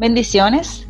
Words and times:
Bendiciones. 0.00 0.88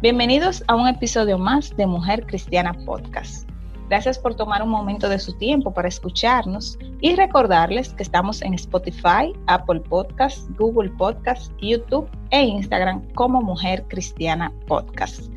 Bienvenidos 0.00 0.64
a 0.66 0.74
un 0.74 0.88
episodio 0.88 1.36
más 1.36 1.76
de 1.76 1.84
Mujer 1.84 2.24
Cristiana 2.24 2.72
Podcast. 2.86 3.46
Gracias 3.90 4.18
por 4.18 4.34
tomar 4.34 4.62
un 4.62 4.70
momento 4.70 5.10
de 5.10 5.18
su 5.18 5.36
tiempo 5.36 5.74
para 5.74 5.88
escucharnos 5.88 6.78
y 7.02 7.14
recordarles 7.14 7.92
que 7.92 8.02
estamos 8.02 8.40
en 8.40 8.54
Spotify, 8.54 9.34
Apple 9.48 9.80
Podcasts, 9.80 10.48
Google 10.56 10.88
Podcasts, 10.96 11.52
YouTube 11.60 12.08
e 12.30 12.42
Instagram 12.42 13.06
como 13.12 13.42
Mujer 13.42 13.84
Cristiana 13.88 14.50
Podcast. 14.66 15.30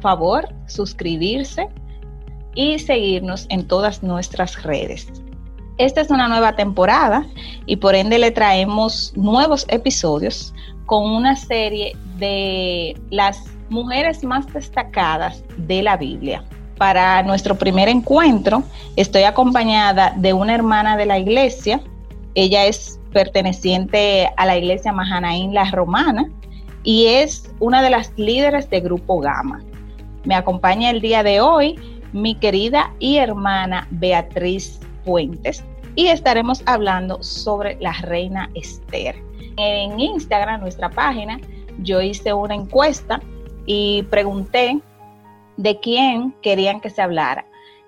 Favor, 0.00 0.46
suscribirse 0.66 1.70
y 2.54 2.78
seguirnos 2.78 3.46
en 3.48 3.66
todas 3.66 4.02
nuestras 4.02 4.62
redes. 4.62 5.10
Esta 5.78 6.00
es 6.00 6.10
una 6.10 6.26
nueva 6.26 6.56
temporada 6.56 7.26
y 7.66 7.76
por 7.76 7.94
ende 7.94 8.18
le 8.18 8.30
traemos 8.30 9.12
nuevos 9.14 9.66
episodios 9.68 10.54
con 10.86 11.04
una 11.04 11.36
serie 11.36 11.94
de 12.16 12.96
las 13.10 13.44
mujeres 13.68 14.24
más 14.24 14.50
destacadas 14.54 15.44
de 15.58 15.82
la 15.82 15.98
Biblia. 15.98 16.42
Para 16.78 17.22
nuestro 17.24 17.56
primer 17.56 17.90
encuentro 17.90 18.62
estoy 18.96 19.24
acompañada 19.24 20.14
de 20.16 20.32
una 20.32 20.54
hermana 20.54 20.96
de 20.96 21.04
la 21.04 21.18
iglesia. 21.18 21.82
Ella 22.34 22.64
es 22.64 22.98
perteneciente 23.12 24.30
a 24.38 24.46
la 24.46 24.56
iglesia 24.56 24.92
Mahanaín 24.92 25.52
La 25.52 25.70
Romana 25.70 26.24
y 26.84 27.06
es 27.06 27.50
una 27.60 27.82
de 27.82 27.90
las 27.90 28.12
líderes 28.16 28.70
de 28.70 28.80
Grupo 28.80 29.20
Gama. 29.20 29.60
Me 30.24 30.36
acompaña 30.36 30.88
el 30.88 31.02
día 31.02 31.22
de 31.22 31.42
hoy 31.42 31.78
mi 32.14 32.34
querida 32.34 32.94
y 32.98 33.18
hermana 33.18 33.86
Beatriz 33.90 34.80
Puentes 35.06 35.64
y 35.94 36.08
estaremos 36.08 36.62
hablando 36.66 37.22
sobre 37.22 37.78
la 37.80 37.92
reina 38.02 38.50
Esther. 38.54 39.16
En 39.56 39.98
Instagram, 39.98 40.60
nuestra 40.60 40.90
página, 40.90 41.40
yo 41.82 42.02
hice 42.02 42.34
una 42.34 42.54
encuesta 42.54 43.22
y 43.64 44.02
pregunté 44.10 44.78
de 45.56 45.80
quién 45.80 46.32
querían 46.42 46.80
que 46.80 46.90
se 46.90 47.00
hablara. 47.00 47.46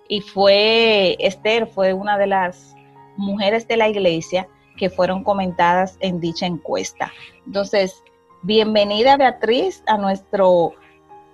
Y 0.09 0.23
fue 0.23 1.17
Esther, 1.19 1.67
fue 1.67 1.93
una 1.93 2.17
de 2.17 2.29
las 2.29 2.75
mujeres 3.17 3.69
de 3.69 3.77
la 3.77 3.89
iglesia 3.89 4.49
que 4.79 4.89
fueron 4.89 5.25
comentadas 5.25 5.99
en 6.01 6.21
dicha 6.21 6.47
encuesta. 6.47 7.13
Entonces, 7.45 8.03
bienvenida 8.43 9.17
Beatriz 9.17 9.83
a 9.87 9.99
nuestro 9.99 10.73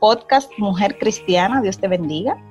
podcast 0.01 0.51
Mujer 0.59 0.99
Cristiana. 0.99 1.61
Dios 1.61 1.79
te 1.79 1.89
bendiga. 1.89 2.43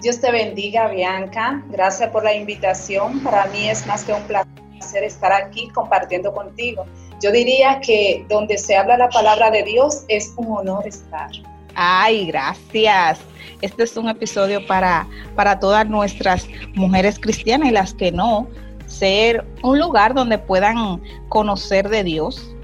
Dios 0.00 0.20
te 0.20 0.30
bendiga, 0.30 0.88
Bianca. 0.88 1.62
Gracias 1.70 2.10
por 2.10 2.22
la 2.22 2.32
invitación. 2.32 3.20
Para 3.20 3.46
mí 3.46 3.68
es 3.68 3.84
más 3.86 4.04
que 4.04 4.12
un 4.12 4.22
placer 4.22 5.02
estar 5.02 5.32
aquí 5.32 5.68
compartiendo 5.70 6.32
contigo. 6.32 6.86
Yo 7.20 7.32
diría 7.32 7.80
que 7.80 8.24
donde 8.28 8.58
se 8.58 8.76
habla 8.76 8.96
la 8.96 9.08
palabra 9.08 9.50
de 9.50 9.64
Dios 9.64 10.04
es 10.06 10.32
un 10.36 10.56
honor 10.56 10.86
estar. 10.86 11.30
Ay, 11.74 12.26
gracias. 12.26 13.18
Este 13.60 13.82
es 13.82 13.96
un 13.96 14.08
episodio 14.08 14.64
para, 14.68 15.06
para 15.34 15.58
todas 15.58 15.88
nuestras 15.88 16.46
mujeres 16.74 17.18
cristianas 17.18 17.70
y 17.70 17.72
las 17.72 17.92
que 17.92 18.12
no, 18.12 18.46
ser 18.86 19.44
un 19.64 19.80
lugar 19.80 20.14
donde 20.14 20.38
puedan 20.38 21.02
conocer 21.28 21.88
de 21.88 22.04
Dios. 22.04 22.54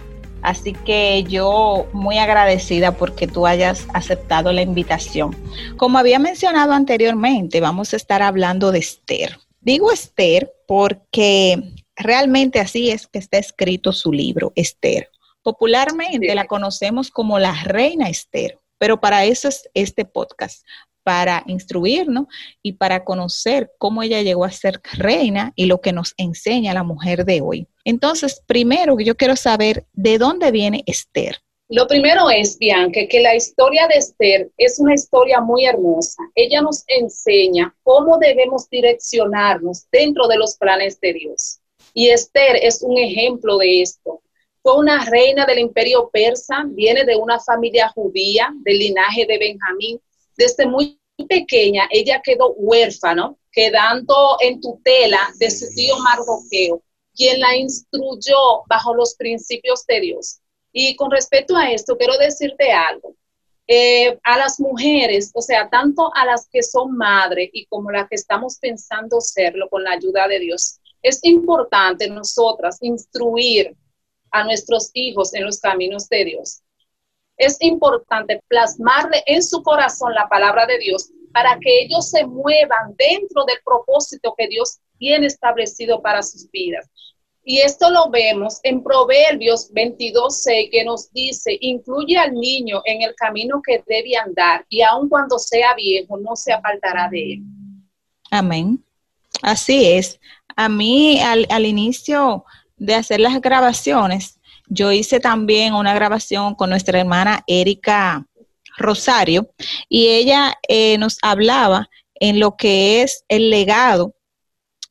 Así 0.45 0.75
que 0.75 1.25
yo 1.25 1.89
muy 1.95 2.19
agradecida 2.19 2.93
porque 2.93 3.27
tú 3.27 3.47
hayas 3.47 3.87
aceptado 3.95 4.53
la 4.53 4.61
invitación. 4.61 5.35
Como 5.79 5.97
había 5.97 6.19
mencionado 6.19 6.75
anteriormente, 6.75 7.63
vamos 7.63 7.95
a 7.95 7.97
estar 7.97 8.21
hablando 8.21 8.71
de 8.71 8.81
Esther. 8.81 9.39
Digo 9.63 9.91
Esther 9.91 10.53
porque 10.69 11.63
realmente 11.97 12.61
así 12.61 12.91
es 12.91 13.07
que 13.07 13.21
está 13.21 13.39
escrito 13.39 13.91
su 13.93 14.13
libro, 14.13 14.53
Esther. 14.55 15.09
Popularmente 15.43 16.35
la 16.35 16.45
conocemos 16.45 17.11
como 17.11 17.39
la 17.39 17.55
reina 17.65 18.11
Esther, 18.11 18.59
pero 18.77 19.01
para 19.01 19.25
eso 19.25 19.49
es 19.49 19.71
este 19.73 20.05
podcast, 20.05 20.63
para 21.05 21.45
instruirnos 21.47 22.27
y 22.63 22.73
para 22.73 23.05
conocer 23.05 23.71
cómo 23.79 24.03
ella 24.03 24.23
llegó 24.23 24.45
a 24.45 24.51
ser 24.51 24.81
reina 24.95 25.53
y 25.55 25.67
lo 25.67 25.81
que 25.81 25.93
nos 25.93 26.15
enseña 26.17 26.75
la 26.75 26.83
mujer 26.83 27.25
de 27.25 27.41
hoy. 27.43 27.69
Entonces, 27.85 28.43
primero 28.47 28.99
yo 28.99 29.15
quiero 29.17 29.37
saber 29.37 29.87
de 29.93 30.19
dónde 30.19 30.51
viene 30.51 30.83
Esther. 30.87 31.37
Lo 31.69 31.87
primero 31.87 32.29
es, 32.31 32.59
Bianca, 32.59 33.01
que 33.09 33.21
la 33.21 33.35
historia 33.35 33.89
de 33.89 33.97
Esther 33.97 34.51
es 34.59 34.79
una 34.79 34.95
historia 34.95 35.41
muy 35.41 35.65
hermosa. 35.65 36.23
Ella 36.35 36.61
nos 36.61 36.85
enseña 36.87 37.75
cómo 37.83 38.19
debemos 38.19 38.69
direccionarnos 38.69 39.87
dentro 39.91 40.29
de 40.29 40.37
los 40.37 40.57
planes 40.57 41.01
de 41.01 41.15
Dios. 41.15 41.61
Y 41.95 42.09
Esther 42.09 42.57
es 42.63 42.83
un 42.83 42.99
ejemplo 42.99 43.57
de 43.57 43.81
esto. 43.81 44.21
Fue 44.63 44.77
una 44.79 45.05
reina 45.05 45.47
del 45.47 45.59
imperio 45.59 46.11
persa, 46.13 46.65
viene 46.67 47.05
de 47.05 47.17
una 47.17 47.39
familia 47.41 47.89
judía, 47.89 48.53
del 48.63 48.79
linaje 48.79 49.27
de 49.27 49.39
Benjamín. 49.39 50.01
Desde 50.37 50.67
muy 50.67 51.01
pequeña, 51.29 51.89
ella 51.91 52.21
quedó 52.23 52.53
huérfano, 52.55 53.39
quedando 53.53 54.37
en 54.41 54.61
tutela 54.61 55.33
de 55.39 55.51
su 55.51 55.67
tío 55.75 55.97
Mardoqueo, 55.99 56.83
quien 57.15 57.41
la 57.41 57.57
instruyó 57.57 58.65
bajo 58.69 58.95
los 58.95 59.15
principios 59.15 59.87
de 59.87 60.01
Dios. 60.01 60.41
Y 60.73 60.97
con 60.97 61.11
respecto 61.11 61.57
a 61.57 61.71
esto, 61.71 61.97
quiero 61.97 62.19
decirte 62.19 62.73
algo. 62.73 63.15
Eh, 63.67 64.19
a 64.25 64.37
las 64.37 64.61
mujeres, 64.61 65.31
o 65.33 65.41
sea, 65.41 65.71
tanto 65.71 66.11
a 66.15 66.27
las 66.27 66.49
que 66.51 66.63
son 66.63 66.97
madres 66.97 67.49
y 67.53 67.65
como 67.67 67.91
las 67.91 68.09
que 68.09 68.17
estamos 68.17 68.59
pensando 68.59 69.21
serlo 69.23 69.71
con 69.71 69.85
la 69.85 69.93
ayuda 69.93 70.29
de 70.29 70.41
Dios, 70.41 70.81
es 71.01 71.21
importante 71.23 72.09
nosotras 72.11 72.79
instruir 72.83 73.75
a 74.31 74.45
nuestros 74.45 74.91
hijos 74.95 75.33
en 75.35 75.45
los 75.45 75.61
caminos 75.61 76.09
de 76.09 76.25
Dios. 76.25 76.64
Es 77.37 77.57
importante 77.61 78.43
plasmarle 78.49 79.23
en 79.27 79.43
su 79.43 79.63
corazón 79.63 80.15
la 80.15 80.29
palabra 80.29 80.67
de 80.67 80.79
Dios 80.79 81.11
para 81.33 81.59
que 81.59 81.83
ellos 81.83 82.11
se 82.11 82.25
muevan 82.27 82.95
dentro 82.97 83.45
del 83.45 83.59
propósito 83.65 84.35
que 84.39 84.47
Dios 84.47 84.79
tiene 84.99 85.27
establecido 85.27 86.01
para 86.01 86.23
sus 86.23 86.49
vidas. 86.51 86.89
Y 87.47 87.61
esto 87.61 87.91
lo 87.91 88.09
vemos 88.09 88.59
en 88.63 88.83
Proverbios 88.83 89.71
22.6 89.75 90.71
que 90.71 90.85
nos 90.85 91.13
dice, 91.13 91.59
incluye 91.61 92.17
al 92.17 92.33
niño 92.33 92.81
en 92.87 93.03
el 93.03 93.15
camino 93.17 93.61
que 93.63 93.85
debe 93.87 94.17
andar 94.17 94.65
y 94.71 94.81
aun 94.81 95.11
cuando 95.11 95.39
sea 95.39 95.75
viejo 95.75 96.17
no 96.17 96.37
se 96.37 96.55
apartará 96.55 97.09
de 97.11 97.35
él. 97.35 97.43
Amén. 98.31 98.83
Así 99.43 99.93
es. 99.93 100.19
A 100.57 100.71
mí 100.71 101.21
al, 101.21 101.47
al 101.51 101.67
inicio 101.67 102.45
de 102.79 102.95
hacer 102.95 103.21
las 103.21 103.39
grabaciones, 103.43 104.39
yo 104.75 104.91
hice 104.93 105.21
también 105.21 105.75
una 105.75 105.95
grabación 105.95 106.55
con 106.55 106.71
nuestra 106.71 106.99
hermana 106.99 107.45
Erika 107.47 108.27
Rosario 108.77 109.51
y 109.89 110.09
ella 110.09 110.55
eh, 110.69 110.99
nos 110.99 111.19
hablaba 111.23 111.89
en 112.17 112.41
lo 112.41 112.57
que 112.57 113.03
es 113.03 113.25
el 113.29 113.51
legado 113.51 114.15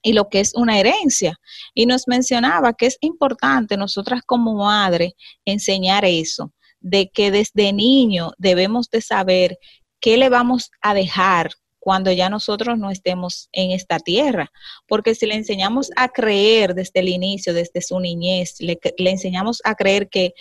y 0.01 0.13
lo 0.13 0.29
que 0.29 0.39
es 0.39 0.53
una 0.55 0.79
herencia. 0.79 1.39
Y 1.73 1.85
nos 1.85 2.07
mencionaba 2.07 2.73
que 2.73 2.85
es 2.85 2.97
importante 3.01 3.77
nosotras 3.77 4.21
como 4.25 4.55
madre 4.55 5.15
enseñar 5.45 6.05
eso, 6.05 6.53
de 6.79 7.09
que 7.09 7.31
desde 7.31 7.73
niño 7.73 8.31
debemos 8.37 8.89
de 8.89 9.01
saber 9.01 9.57
qué 9.99 10.17
le 10.17 10.29
vamos 10.29 10.69
a 10.81 10.93
dejar 10.93 11.51
cuando 11.83 12.13
ya 12.13 12.29
nosotros 12.29 12.79
no 12.79 12.89
estemos 12.91 13.49
en 13.51 13.71
esta 13.71 13.99
tierra. 13.99 14.49
Porque 14.87 15.15
si 15.15 15.25
le 15.25 15.35
enseñamos 15.35 15.91
a 15.97 16.07
creer 16.07 16.73
desde 16.75 17.01
el 17.01 17.09
inicio, 17.09 17.53
desde 17.53 17.81
su 17.81 17.99
niñez, 17.99 18.55
le, 18.61 18.79
enseñamos 18.97 19.59
a 19.65 19.75
creer 19.75 20.07
que, 20.07 20.33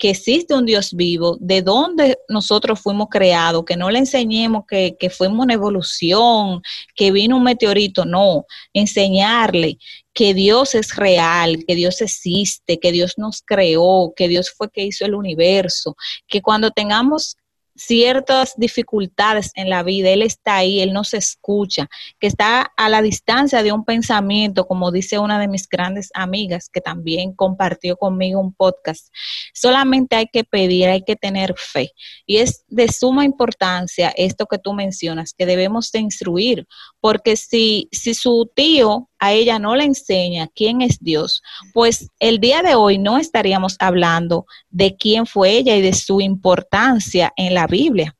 existe 0.00 0.54
un 0.54 0.66
Dios 0.66 0.94
vivo, 0.94 1.36
de 1.38 1.62
dónde 1.62 2.18
nosotros 2.28 2.80
fuimos 2.80 3.08
creados, 3.10 3.64
que 3.64 3.76
no 3.76 3.90
le 3.90 4.00
enseñemos 4.00 4.64
que, 4.66 4.96
que 4.98 5.08
fuimos 5.08 5.44
una 5.44 5.54
evolución, 5.54 6.62
que 6.96 7.12
vino 7.12 7.36
un 7.36 7.44
meteorito, 7.44 8.04
no, 8.04 8.44
enseñarle 8.72 9.78
que 10.12 10.34
Dios 10.34 10.74
es 10.74 10.96
real, 10.96 11.64
que 11.64 11.76
Dios 11.76 12.00
existe, 12.00 12.80
que 12.80 12.90
Dios 12.90 13.14
nos 13.18 13.40
creó, 13.40 14.12
que 14.16 14.26
Dios 14.26 14.50
fue 14.50 14.68
que 14.68 14.84
hizo 14.84 15.04
el 15.04 15.14
universo, 15.14 15.94
que 16.26 16.42
cuando 16.42 16.72
tengamos 16.72 17.36
ciertas 17.78 18.54
dificultades 18.56 19.52
en 19.54 19.70
la 19.70 19.82
vida, 19.82 20.10
Él 20.10 20.22
está 20.22 20.56
ahí, 20.56 20.80
Él 20.80 20.92
nos 20.92 21.14
escucha, 21.14 21.88
que 22.18 22.26
está 22.26 22.72
a 22.76 22.88
la 22.88 23.00
distancia 23.00 23.62
de 23.62 23.72
un 23.72 23.84
pensamiento, 23.84 24.66
como 24.66 24.90
dice 24.90 25.18
una 25.18 25.38
de 25.38 25.48
mis 25.48 25.68
grandes 25.68 26.10
amigas 26.14 26.68
que 26.68 26.80
también 26.80 27.32
compartió 27.32 27.96
conmigo 27.96 28.40
un 28.40 28.52
podcast. 28.52 29.08
Solamente 29.54 30.16
hay 30.16 30.26
que 30.26 30.44
pedir, 30.44 30.88
hay 30.88 31.02
que 31.02 31.16
tener 31.16 31.54
fe. 31.56 31.92
Y 32.26 32.38
es 32.38 32.64
de 32.68 32.88
suma 32.88 33.24
importancia 33.24 34.12
esto 34.16 34.46
que 34.46 34.58
tú 34.58 34.72
mencionas, 34.72 35.32
que 35.32 35.46
debemos 35.46 35.92
de 35.92 36.00
instruir, 36.00 36.66
porque 37.00 37.36
si, 37.36 37.88
si 37.92 38.14
su 38.14 38.50
tío 38.54 39.08
a 39.18 39.32
ella 39.32 39.58
no 39.58 39.76
le 39.76 39.84
enseña 39.84 40.48
quién 40.54 40.82
es 40.82 40.98
Dios, 41.00 41.42
pues 41.72 42.10
el 42.18 42.38
día 42.38 42.62
de 42.62 42.74
hoy 42.74 42.98
no 42.98 43.18
estaríamos 43.18 43.76
hablando 43.78 44.46
de 44.70 44.96
quién 44.96 45.26
fue 45.26 45.50
ella 45.50 45.76
y 45.76 45.82
de 45.82 45.94
su 45.94 46.20
importancia 46.20 47.32
en 47.36 47.54
la 47.54 47.66
Biblia. 47.66 48.14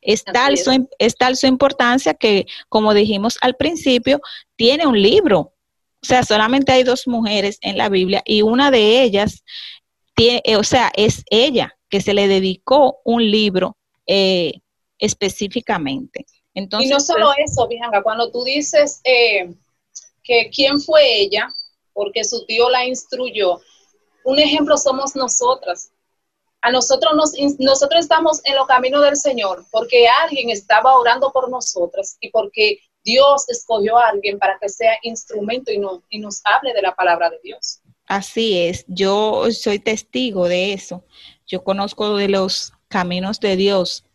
Es 0.00 0.24
tal, 0.24 0.56
su, 0.56 0.88
es 0.98 1.16
tal 1.16 1.36
su 1.36 1.46
importancia 1.46 2.14
que, 2.14 2.46
como 2.68 2.94
dijimos 2.94 3.36
al 3.40 3.56
principio, 3.56 4.20
tiene 4.56 4.86
un 4.86 5.00
libro. 5.00 5.54
O 6.00 6.06
sea, 6.06 6.22
solamente 6.22 6.72
hay 6.72 6.84
dos 6.84 7.08
mujeres 7.08 7.58
en 7.62 7.76
la 7.76 7.88
Biblia 7.88 8.22
y 8.24 8.42
una 8.42 8.70
de 8.70 9.02
ellas 9.02 9.42
tiene, 10.14 10.42
eh, 10.44 10.56
o 10.56 10.62
sea, 10.62 10.92
es 10.94 11.24
ella 11.30 11.76
que 11.88 12.00
se 12.00 12.14
le 12.14 12.28
dedicó 12.28 12.98
un 13.04 13.28
libro 13.30 13.76
eh, 14.06 14.60
específicamente. 14.98 16.26
Entonces, 16.58 16.90
y 16.90 16.92
no 16.92 16.98
solo 16.98 17.30
eso, 17.36 17.68
Bianca, 17.68 18.02
cuando 18.02 18.32
tú 18.32 18.42
dices 18.42 19.00
eh, 19.04 19.54
que 20.24 20.50
quién 20.50 20.80
fue 20.80 21.20
ella, 21.20 21.48
porque 21.92 22.24
su 22.24 22.44
tío 22.46 22.68
la 22.68 22.84
instruyó, 22.84 23.60
un 24.24 24.38
ejemplo 24.40 24.76
somos 24.76 25.14
nosotras. 25.14 25.92
A 26.60 26.72
nosotros 26.72 27.12
nos, 27.14 27.32
nosotros 27.60 28.00
estamos 28.00 28.40
en 28.44 28.56
los 28.56 28.66
caminos 28.66 29.04
del 29.04 29.16
Señor 29.16 29.64
porque 29.70 30.08
alguien 30.08 30.50
estaba 30.50 30.98
orando 30.98 31.30
por 31.32 31.48
nosotras 31.48 32.16
y 32.20 32.30
porque 32.30 32.80
Dios 33.04 33.48
escogió 33.48 33.96
a 33.96 34.08
alguien 34.08 34.40
para 34.40 34.58
que 34.58 34.68
sea 34.68 34.98
instrumento 35.02 35.70
y, 35.70 35.78
no, 35.78 36.02
y 36.10 36.18
nos 36.18 36.40
hable 36.44 36.74
de 36.74 36.82
la 36.82 36.96
palabra 36.96 37.30
de 37.30 37.38
Dios. 37.44 37.80
Así 38.06 38.58
es, 38.58 38.84
yo 38.88 39.44
soy 39.52 39.78
testigo 39.78 40.48
de 40.48 40.72
eso. 40.72 41.04
Yo 41.46 41.62
conozco 41.62 42.16
de 42.16 42.28
los 42.28 42.72
caminos 42.88 43.38
de 43.38 43.54
Dios 43.54 44.07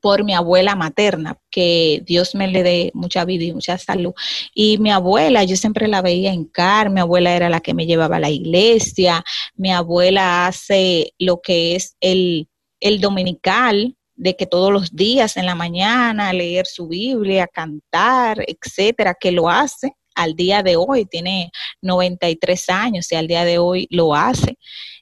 por 0.00 0.24
mi 0.24 0.34
abuela 0.34 0.74
materna, 0.76 1.38
que 1.50 2.02
Dios 2.04 2.34
me 2.34 2.48
le 2.48 2.62
dé 2.62 2.90
mucha 2.94 3.24
vida 3.24 3.44
y 3.44 3.52
mucha 3.52 3.78
salud. 3.78 4.12
Y 4.54 4.78
mi 4.78 4.90
abuela, 4.90 5.44
yo 5.44 5.56
siempre 5.56 5.88
la 5.88 6.02
veía 6.02 6.32
en 6.32 6.44
car, 6.44 6.90
mi 6.90 7.00
abuela 7.00 7.34
era 7.34 7.48
la 7.48 7.60
que 7.60 7.74
me 7.74 7.86
llevaba 7.86 8.16
a 8.16 8.20
la 8.20 8.30
iglesia, 8.30 9.24
mi 9.54 9.72
abuela 9.72 10.46
hace 10.46 11.12
lo 11.18 11.40
que 11.40 11.76
es 11.76 11.96
el, 12.00 12.48
el 12.80 13.00
dominical, 13.00 13.94
de 14.18 14.34
que 14.34 14.46
todos 14.46 14.72
los 14.72 14.94
días 14.96 15.36
en 15.36 15.46
la 15.46 15.54
mañana 15.54 16.32
leer 16.32 16.66
su 16.66 16.88
Biblia, 16.88 17.46
cantar, 17.46 18.44
etcétera, 18.46 19.14
que 19.18 19.30
lo 19.30 19.48
hace 19.48 19.92
al 20.16 20.34
día 20.34 20.64
de 20.64 20.76
hoy, 20.76 21.06
tiene 21.06 21.50
93 21.82 22.68
años 22.68 23.10
y 23.12 23.14
al 23.14 23.28
día 23.28 23.44
de 23.44 23.58
hoy 23.58 23.86
lo 23.90 24.14
hace. 24.14 24.58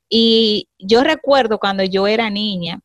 Y 0.09 0.69
yo 0.79 1.03
recuerdo 1.03 1.59
cuando 1.59 1.83
yo 1.83 2.07
era 2.07 2.29
niña, 2.31 2.81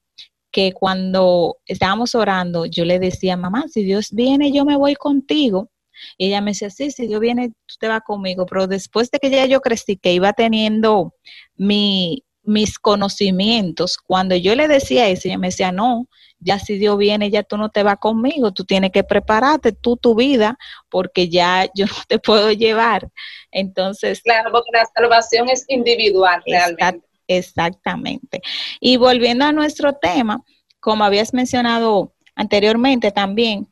que 0.52 0.74
cuando 0.74 1.58
estábamos 1.66 2.16
orando, 2.16 2.66
yo 2.66 2.86
le 2.86 3.00
decía, 3.00 3.38
mamá, 3.38 3.66
si 3.70 3.84
Dios 3.84 4.10
viene, 4.12 4.52
yo 4.52 4.66
me 4.66 4.78
voy 4.78 4.96
contigo. 4.96 5.72
Y 6.18 6.28
ella 6.28 6.42
me 6.42 6.52
decía, 6.52 6.70
sí, 6.70 6.92
si 6.92 7.08
Dios 7.08 7.20
viene, 7.20 7.50
tú 7.66 7.76
te 7.80 7.88
vas 7.88 8.02
conmigo. 8.06 8.46
Pero 8.46 8.68
después 8.68 9.12
de 9.12 9.20
que 9.20 9.30
ya 9.30 9.46
yo 9.46 9.62
crecí, 9.62 9.98
que 9.98 10.14
iba 10.14 10.34
teniendo 10.34 11.14
mi, 11.56 12.26
mis 12.44 12.80
conocimientos, 12.80 13.98
cuando 13.98 14.36
yo 14.36 14.56
le 14.56 14.68
decía 14.68 15.08
eso, 15.10 15.28
ella 15.28 15.38
me 15.38 15.48
decía, 15.48 15.72
no, 15.72 16.08
ya 16.40 16.60
si 16.60 16.78
Dios 16.78 16.98
viene, 16.98 17.30
ya 17.30 17.44
tú 17.44 17.58
no 17.58 17.70
te 17.70 17.84
vas 17.84 17.98
conmigo, 17.98 18.52
tú 18.52 18.66
tienes 18.66 18.92
que 18.92 19.04
prepararte 19.04 19.72
tú 19.72 19.96
tu 19.96 20.16
vida, 20.16 20.58
porque 20.90 21.30
ya 21.30 21.70
yo 21.76 21.86
no 21.86 21.94
te 22.08 22.20
puedo 22.20 22.52
llevar. 22.52 23.10
Entonces... 23.52 24.22
Claro, 24.22 24.52
porque 24.52 24.72
la 24.74 24.86
salvación 24.96 25.50
es 25.50 25.66
individual 25.70 26.42
realmente. 26.46 27.06
Exactamente. 27.38 28.42
Y 28.80 28.98
volviendo 28.98 29.46
a 29.46 29.52
nuestro 29.52 29.94
tema, 29.94 30.44
como 30.80 31.04
habías 31.04 31.34
mencionado 31.34 32.14
anteriormente 32.36 33.12
también, 33.12 33.68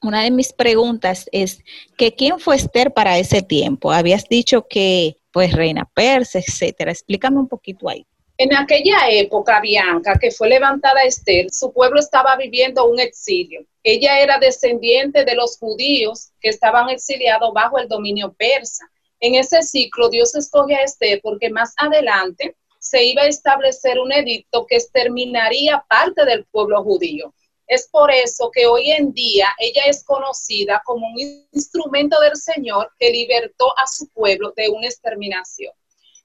una 0.00 0.22
de 0.22 0.30
mis 0.30 0.52
preguntas 0.52 1.28
es 1.32 1.60
que 1.96 2.14
quién 2.14 2.38
fue 2.38 2.56
Esther 2.56 2.92
para 2.92 3.18
ese 3.18 3.42
tiempo. 3.42 3.90
Habías 3.90 4.28
dicho 4.28 4.66
que 4.68 5.16
pues 5.32 5.52
reina 5.52 5.88
persa, 5.92 6.38
etcétera. 6.38 6.92
Explícame 6.92 7.38
un 7.38 7.48
poquito 7.48 7.88
ahí. 7.88 8.06
En 8.40 8.54
aquella 8.54 9.10
época, 9.10 9.60
Bianca, 9.60 10.16
que 10.20 10.30
fue 10.30 10.48
levantada 10.48 11.02
Esther, 11.02 11.50
su 11.50 11.72
pueblo 11.72 11.98
estaba 11.98 12.36
viviendo 12.36 12.88
un 12.88 13.00
exilio. 13.00 13.66
Ella 13.82 14.20
era 14.20 14.38
descendiente 14.38 15.24
de 15.24 15.34
los 15.34 15.58
judíos 15.58 16.30
que 16.40 16.48
estaban 16.48 16.88
exiliados 16.88 17.52
bajo 17.52 17.78
el 17.78 17.88
dominio 17.88 18.32
persa. 18.38 18.88
En 19.18 19.34
ese 19.34 19.62
ciclo, 19.62 20.08
Dios 20.08 20.36
escoge 20.36 20.76
a 20.76 20.84
Esther 20.84 21.20
porque 21.20 21.50
más 21.50 21.74
adelante 21.76 22.54
se 22.88 23.04
iba 23.04 23.22
a 23.22 23.26
establecer 23.26 23.98
un 23.98 24.10
edicto 24.12 24.64
que 24.66 24.76
exterminaría 24.76 25.84
parte 25.90 26.24
del 26.24 26.46
pueblo 26.46 26.82
judío. 26.82 27.34
Es 27.66 27.86
por 27.92 28.10
eso 28.10 28.50
que 28.50 28.66
hoy 28.66 28.90
en 28.92 29.12
día 29.12 29.48
ella 29.58 29.82
es 29.86 30.02
conocida 30.04 30.80
como 30.86 31.06
un 31.06 31.46
instrumento 31.52 32.18
del 32.20 32.34
Señor 32.36 32.90
que 32.98 33.10
libertó 33.10 33.78
a 33.78 33.86
su 33.86 34.08
pueblo 34.08 34.54
de 34.56 34.70
una 34.70 34.86
exterminación. 34.86 35.74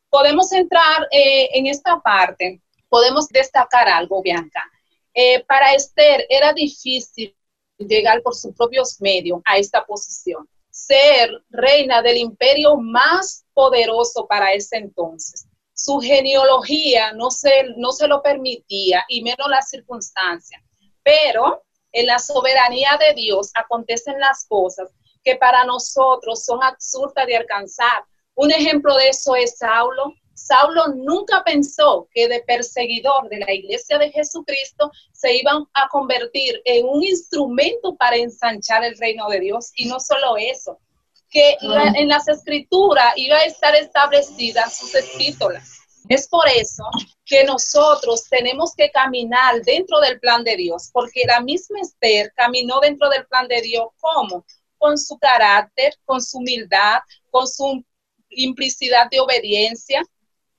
Podemos 0.10 0.54
entrar 0.54 1.06
eh, 1.12 1.50
en 1.52 1.68
esta 1.68 2.00
parte, 2.00 2.62
podemos 2.88 3.28
destacar 3.28 3.90
algo, 3.90 4.22
Bianca. 4.22 4.64
Eh, 5.14 5.44
para 5.44 5.74
Esther 5.74 6.26
era 6.30 6.54
difícil 6.54 7.36
llegar 7.78 8.22
por 8.22 8.36
sus 8.36 8.56
propios 8.56 9.02
medios 9.02 9.42
a 9.44 9.58
esta 9.58 9.86
posición, 9.86 10.48
ser 10.70 11.30
reina 11.50 12.02
del 12.02 12.16
imperio 12.16 12.78
más 12.78 13.44
poderoso 13.54 14.26
para 14.28 14.54
ese 14.54 14.78
entonces 14.78 15.46
su 15.84 16.00
genealogía 16.00 17.12
no 17.12 17.30
se, 17.30 17.66
no 17.76 17.92
se 17.92 18.08
lo 18.08 18.22
permitía 18.22 19.04
y 19.10 19.22
menos 19.22 19.50
las 19.50 19.70
circunstancias. 19.70 20.62
Pero 21.04 21.66
en 21.92 22.06
la 22.06 22.20
soberanía 22.20 22.98
de 22.98 23.14
Dios 23.16 23.52
acontecen 23.54 24.18
las 24.18 24.46
cosas 24.48 24.90
que 25.26 25.36
para 25.36 25.66
nosotros 25.66 26.46
son 26.46 26.64
absurdas 26.64 27.28
de 27.28 27.36
alcanzar. 27.36 28.06
Un 28.36 28.52
ejemplo 28.52 28.96
de 28.96 29.10
eso 29.10 29.36
es 29.36 29.58
Saulo. 29.58 30.14
Saulo 30.34 30.88
nunca 30.96 31.44
pensó 31.44 32.08
que 32.14 32.30
de 32.30 32.42
perseguidor 32.44 33.28
de 33.28 33.40
la 33.40 33.52
iglesia 33.52 33.98
de 33.98 34.10
Jesucristo 34.10 34.90
se 35.12 35.36
iban 35.36 35.66
a 35.74 35.90
convertir 35.90 36.62
en 36.64 36.86
un 36.88 37.04
instrumento 37.04 37.94
para 37.98 38.16
ensanchar 38.16 38.86
el 38.86 38.98
reino 38.98 39.28
de 39.28 39.42
Dios. 39.42 39.74
Y 39.76 39.88
no 39.88 40.00
solo 40.00 40.38
eso, 40.38 40.80
que 41.30 41.58
en 41.96 42.08
las 42.08 42.28
escrituras 42.30 43.14
iba 43.18 43.36
a 43.36 43.46
estar 43.46 43.76
establecida 43.76 44.70
sus 44.70 44.96
epístolas. 44.96 45.73
Es 46.10 46.28
por 46.28 46.48
eso 46.50 46.84
que 47.26 47.44
nosotros 47.46 48.28
tenemos 48.30 48.74
que 48.76 48.92
caminar 48.92 49.62
dentro 49.62 50.00
del 50.02 50.20
plan 50.20 50.44
de 50.44 50.58
Dios, 50.58 50.90
porque 50.92 51.24
la 51.26 51.40
misma 51.40 51.80
Esther 51.80 52.32
caminó 52.36 52.80
dentro 52.82 53.10
del 53.10 53.26
plan 53.28 53.48
de 53.48 53.62
Dios, 53.62 53.88
¿cómo? 54.00 54.46
Con 54.78 54.98
su 54.98 55.18
carácter, 55.18 55.96
con 56.04 56.22
su 56.22 56.40
humildad, 56.40 57.00
con 57.32 57.48
su 57.48 57.84
implicidad 58.30 59.10
de 59.10 59.22
obediencia. 59.22 60.04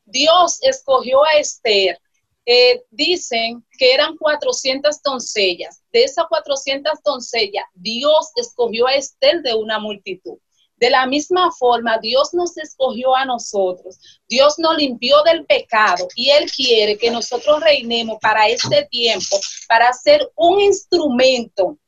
Dios 0.07 0.59
escogió 0.63 1.25
a 1.25 1.33
Esther. 1.33 1.99
Eh, 2.47 2.83
dicen 2.91 3.65
que 3.79 3.93
eran 3.93 4.17
400 4.17 5.03
doncellas. 5.03 5.83
De 5.93 6.05
esas 6.05 6.27
400 6.29 7.03
doncellas, 7.03 7.65
Dios 7.75 8.31
escogió 8.37 8.87
a 8.87 8.95
Esther 8.95 9.43
de 9.43 9.55
una 9.55 9.79
multitud. 9.79 10.39
De 10.85 10.91
la 10.91 11.07
misma 11.07 11.51
forma, 11.51 11.97
Dios 11.97 12.35
nos 12.35 12.59
escogió 12.59 13.17
a 13.17 13.25
nosotros, 13.25 13.99
Dios 14.29 14.59
nos 14.59 14.77
limpió 14.77 15.23
del 15.23 15.47
pecado 15.47 16.07
y 16.15 16.29
Él 16.29 16.51
quiere 16.55 16.99
que 16.99 17.11
nosotros 17.11 17.63
reinemos 17.63 18.19
para 18.21 18.49
este 18.49 18.87
tiempo, 18.91 19.41
para 19.67 19.91
ser 19.95 20.31
un 20.37 20.61
instrumento 20.61 21.79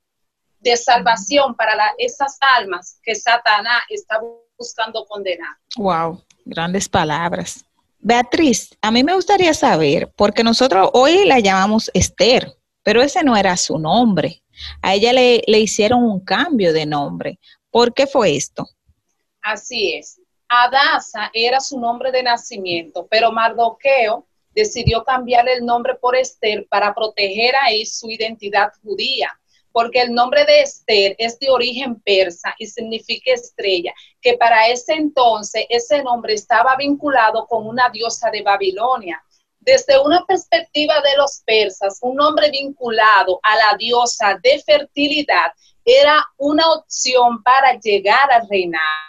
de 0.61 0.79
salvación 0.79 1.55
para 1.57 1.93
esas 1.99 2.39
almas 2.57 2.99
que 3.03 3.15
Satanás 3.15 3.83
está 3.91 4.19
buscando 4.57 5.05
condenar. 5.05 5.59
Wow, 5.77 6.25
grandes 6.47 6.89
palabras. 6.89 7.67
Beatriz, 7.99 8.71
a 8.81 8.91
mí 8.91 9.05
me 9.05 9.15
gustaría 9.15 9.53
saber, 9.53 10.11
porque 10.17 10.43
nosotros 10.43 10.89
hoy 10.95 11.27
la 11.27 11.39
llamamos 11.41 11.91
Esther, 11.93 12.51
pero 12.83 13.03
ese 13.03 13.23
no 13.23 13.37
era 13.37 13.59
su 13.59 13.79
nombre. 13.79 14.43
A 14.81 14.95
ella 14.95 15.13
le, 15.13 15.43
le 15.47 15.61
hicieron 15.61 16.03
un 16.03 16.21
cambio 16.21 16.73
de 16.73 16.87
nombre. 16.87 17.39
¿Por 17.71 17.93
qué 17.93 18.07
fue 18.07 18.35
esto? 18.35 18.67
Así 19.47 19.95
es. 19.95 20.21
Adasa 20.49 21.31
era 21.33 21.61
su 21.61 21.79
nombre 21.79 22.11
de 22.11 22.25
nacimiento, 22.25 23.07
pero 23.09 23.31
Mardoqueo 23.31 24.27
decidió 24.53 25.05
cambiarle 25.05 25.53
el 25.53 25.65
nombre 25.65 25.95
por 25.95 26.17
Esther 26.17 26.67
para 26.69 26.93
proteger 26.93 27.55
ahí 27.55 27.87
su 27.87 28.11
identidad 28.11 28.73
judía, 28.83 29.39
porque 29.71 30.01
el 30.01 30.13
nombre 30.13 30.45
de 30.47 30.63
Esther 30.63 31.15
es 31.17 31.39
de 31.39 31.49
origen 31.49 32.01
persa 32.01 32.57
y 32.59 32.67
significa 32.67 33.35
estrella, 33.35 33.95
que 34.21 34.37
para 34.37 34.67
ese 34.67 34.95
entonces 34.95 35.65
ese 35.69 36.03
nombre 36.03 36.35
estaba 36.35 36.75
vinculado 36.75 37.47
con 37.47 37.69
una 37.69 37.89
diosa 37.91 38.31
de 38.31 38.43
Babilonia. 38.43 39.23
Desde 39.61 39.97
una 40.01 40.25
perspectiva 40.27 40.95
de 41.03 41.17
los 41.19 41.41
persas, 41.47 42.01
un 42.03 42.17
nombre 42.17 42.51
vinculado 42.51 43.39
a 43.45 43.55
la 43.55 43.77
diosa 43.79 44.41
de 44.43 44.61
fertilidad 44.67 45.53
era 45.85 46.25
una 46.37 46.69
opción 46.73 47.45
para 47.45 47.79
llegar 47.79 48.33
al 48.33 48.49
reinado. 48.49 49.07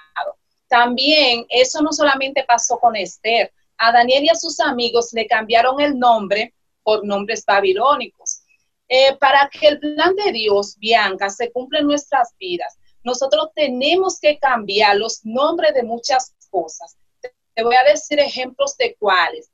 También 0.67 1.45
eso 1.49 1.81
no 1.81 1.93
solamente 1.93 2.43
pasó 2.43 2.79
con 2.79 2.95
Esther, 2.95 3.51
a 3.77 3.91
Daniel 3.91 4.25
y 4.25 4.29
a 4.29 4.35
sus 4.35 4.59
amigos 4.59 5.13
le 5.13 5.27
cambiaron 5.27 5.79
el 5.79 5.97
nombre 5.97 6.53
por 6.83 7.05
nombres 7.05 7.45
babilónicos. 7.45 8.41
Eh, 8.89 9.15
para 9.17 9.49
que 9.49 9.67
el 9.67 9.79
plan 9.79 10.15
de 10.15 10.31
Dios, 10.31 10.77
Bianca, 10.77 11.29
se 11.29 11.51
cumpla 11.51 11.79
en 11.79 11.87
nuestras 11.87 12.33
vidas, 12.37 12.77
nosotros 13.03 13.49
tenemos 13.55 14.19
que 14.19 14.37
cambiar 14.39 14.97
los 14.97 15.25
nombres 15.25 15.73
de 15.73 15.83
muchas 15.83 16.33
cosas. 16.49 16.97
Te 17.21 17.63
voy 17.63 17.75
a 17.75 17.89
decir 17.89 18.19
ejemplos 18.19 18.75
de 18.77 18.95
cuáles. 18.95 19.49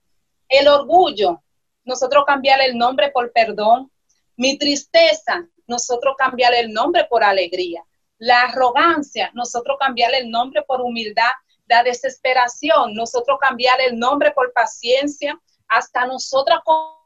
El 0.47 0.67
orgullo, 0.67 1.41
nosotros 1.83 2.23
cambiar 2.25 2.61
el 2.61 2.77
nombre 2.77 3.11
por 3.11 3.31
perdón. 3.31 3.91
Mi 4.35 4.57
tristeza, 4.57 5.47
nosotros 5.67 6.15
cambiar 6.17 6.53
el 6.53 6.73
nombre 6.73 7.05
por 7.05 7.23
alegría 7.23 7.83
la 8.23 8.43
arrogancia, 8.43 9.29
nosotros 9.33 9.75
cambiar 9.77 10.13
el 10.15 10.31
nombre 10.31 10.63
por 10.65 10.79
humildad, 10.79 11.31
la 11.67 11.83
desesperación, 11.83 12.93
nosotros 12.93 13.37
cambiar 13.41 13.81
el 13.81 13.99
nombre 13.99 14.31
por 14.31 14.53
paciencia, 14.53 15.37
hasta 15.67 16.05
nosotras 16.05 16.59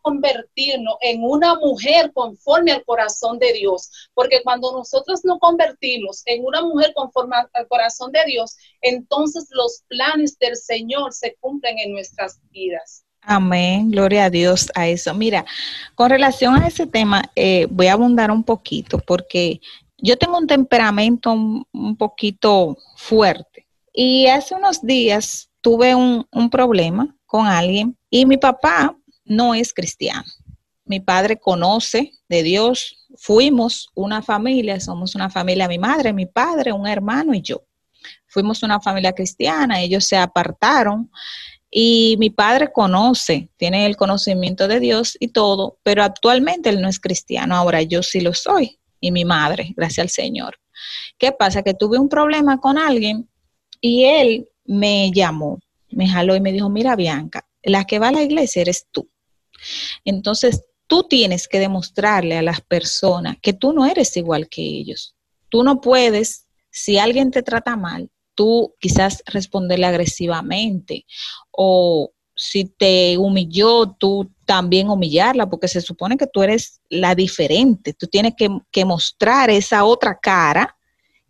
convertirnos 0.03 0.95
en 1.01 1.23
una 1.23 1.55
mujer 1.55 2.11
conforme 2.13 2.71
al 2.71 2.85
corazón 2.85 3.39
de 3.39 3.51
Dios, 3.53 4.09
porque 4.13 4.43
cuando 4.43 4.71
nosotros 4.71 5.21
nos 5.25 5.39
convertimos 5.39 6.21
en 6.25 6.45
una 6.45 6.61
mujer 6.61 6.93
conforme 6.93 7.35
al 7.35 7.67
corazón 7.67 8.11
de 8.11 8.23
Dios, 8.25 8.55
entonces 8.81 9.47
los 9.49 9.83
planes 9.87 10.37
del 10.37 10.55
Señor 10.55 11.13
se 11.13 11.35
cumplen 11.39 11.79
en 11.79 11.93
nuestras 11.93 12.39
vidas. 12.51 13.03
Amén, 13.21 13.89
gloria 13.89 14.25
a 14.25 14.29
Dios 14.29 14.69
a 14.75 14.87
eso. 14.87 15.13
Mira, 15.15 15.45
con 15.95 16.11
relación 16.11 16.55
a 16.55 16.67
ese 16.67 16.85
tema, 16.85 17.23
eh, 17.35 17.65
voy 17.71 17.87
a 17.87 17.93
abundar 17.93 18.29
un 18.29 18.43
poquito 18.43 18.99
porque 18.99 19.59
yo 19.97 20.17
tengo 20.17 20.37
un 20.37 20.47
temperamento 20.47 21.31
un, 21.31 21.97
poquito 21.97 22.77
fuerte 22.95 23.67
y 23.93 24.27
hace 24.27 24.55
unos 24.55 24.81
días 24.81 25.49
tuve 25.61 25.95
un, 25.95 26.27
un 26.31 26.49
problema 26.49 27.15
con 27.25 27.47
alguien 27.47 27.97
y 28.09 28.25
mi 28.25 28.37
papá 28.37 28.95
no 29.25 29.55
es 29.55 29.73
cristiano. 29.73 30.25
Mi 30.85 30.99
padre 31.01 31.37
conoce 31.37 32.13
de 32.29 32.43
Dios. 32.43 33.07
Fuimos 33.17 33.89
una 33.93 34.21
familia, 34.21 34.79
somos 34.79 35.15
una 35.15 35.29
familia, 35.29 35.67
mi 35.67 35.79
madre, 35.79 36.13
mi 36.13 36.27
padre, 36.27 36.71
un 36.71 36.87
hermano 36.87 37.33
y 37.33 37.41
yo. 37.41 37.63
Fuimos 38.27 38.63
una 38.63 38.79
familia 38.79 39.11
cristiana, 39.11 39.81
ellos 39.81 40.05
se 40.05 40.15
apartaron 40.15 41.11
y 41.69 42.15
mi 42.19 42.29
padre 42.29 42.71
conoce, 42.71 43.49
tiene 43.57 43.85
el 43.85 43.97
conocimiento 43.97 44.69
de 44.69 44.79
Dios 44.79 45.17
y 45.19 45.29
todo, 45.29 45.79
pero 45.83 46.03
actualmente 46.03 46.69
él 46.69 46.81
no 46.81 46.87
es 46.87 46.99
cristiano. 46.99 47.55
Ahora 47.55 47.81
yo 47.81 48.01
sí 48.03 48.21
lo 48.21 48.33
soy 48.33 48.79
y 48.99 49.11
mi 49.11 49.25
madre, 49.25 49.73
gracias 49.75 50.03
al 50.03 50.09
Señor. 50.09 50.57
¿Qué 51.17 51.31
pasa? 51.31 51.63
Que 51.63 51.73
tuve 51.73 51.97
un 51.97 52.09
problema 52.09 52.59
con 52.59 52.77
alguien 52.77 53.29
y 53.81 54.05
él 54.05 54.49
me 54.65 55.11
llamó, 55.11 55.59
me 55.89 56.07
jaló 56.07 56.35
y 56.35 56.41
me 56.41 56.51
dijo, 56.51 56.69
mira 56.69 56.95
Bianca, 56.95 57.47
la 57.63 57.85
que 57.85 57.99
va 57.99 58.09
a 58.09 58.11
la 58.11 58.23
iglesia 58.23 58.61
eres 58.61 58.87
tú. 58.91 59.09
Entonces, 60.05 60.65
tú 60.87 61.03
tienes 61.03 61.47
que 61.47 61.59
demostrarle 61.59 62.37
a 62.37 62.41
las 62.41 62.61
personas 62.61 63.37
que 63.41 63.53
tú 63.53 63.73
no 63.73 63.85
eres 63.85 64.15
igual 64.17 64.47
que 64.49 64.61
ellos. 64.61 65.15
Tú 65.49 65.63
no 65.63 65.81
puedes, 65.81 66.47
si 66.69 66.97
alguien 66.97 67.31
te 67.31 67.43
trata 67.43 67.75
mal, 67.75 68.09
tú 68.35 68.75
quizás 68.79 69.23
responderle 69.25 69.85
agresivamente 69.87 71.05
o 71.51 72.11
si 72.37 72.65
te 72.65 73.17
humilló, 73.17 73.95
tú 73.99 74.31
también 74.45 74.89
humillarla, 74.89 75.49
porque 75.49 75.67
se 75.67 75.81
supone 75.81 76.15
que 76.15 76.27
tú 76.27 76.43
eres 76.43 76.79
la 76.89 77.15
diferente, 77.15 77.93
tú 77.93 78.07
tienes 78.07 78.33
que, 78.35 78.85
mostrar 78.85 79.49
esa 79.49 79.83
otra 79.83 80.17
cara 80.17 80.77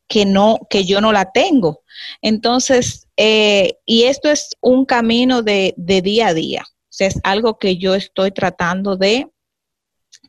que 0.07 0.25
no, 0.25 0.59
que 0.69 0.85
yo 0.85 1.01
no 1.01 1.11
la 1.11 1.31
tengo. 1.31 1.81
Entonces, 2.21 3.07
eh, 3.17 3.77
y 3.85 4.03
esto 4.03 4.29
es 4.29 4.49
un 4.61 4.85
camino 4.85 5.41
de, 5.41 5.73
de 5.77 6.01
día 6.01 6.27
a 6.27 6.33
día 6.33 6.63
es 7.05 7.19
algo 7.23 7.57
que 7.57 7.77
yo 7.77 7.95
estoy 7.95 8.31
tratando 8.31 8.97
de 8.97 9.29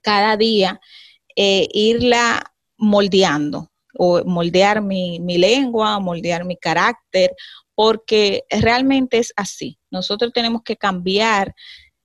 cada 0.03 0.37
día 0.37 0.81
eh, 1.37 1.69
irla 1.73 2.53
moldeando 2.77 3.71
o 3.99 4.23
moldear 4.25 4.83
mi, 4.83 5.19
mi 5.21 5.39
lengua, 5.39 5.99
moldear 5.99 6.45
mi 6.45 6.57
carácter, 6.57 7.33
porque 7.79 8.43
realmente 8.51 9.19
es 9.19 9.33
así. 9.37 9.79
Nosotros 9.89 10.33
tenemos 10.35 10.63
que 10.65 10.77
cambiar 10.77 11.55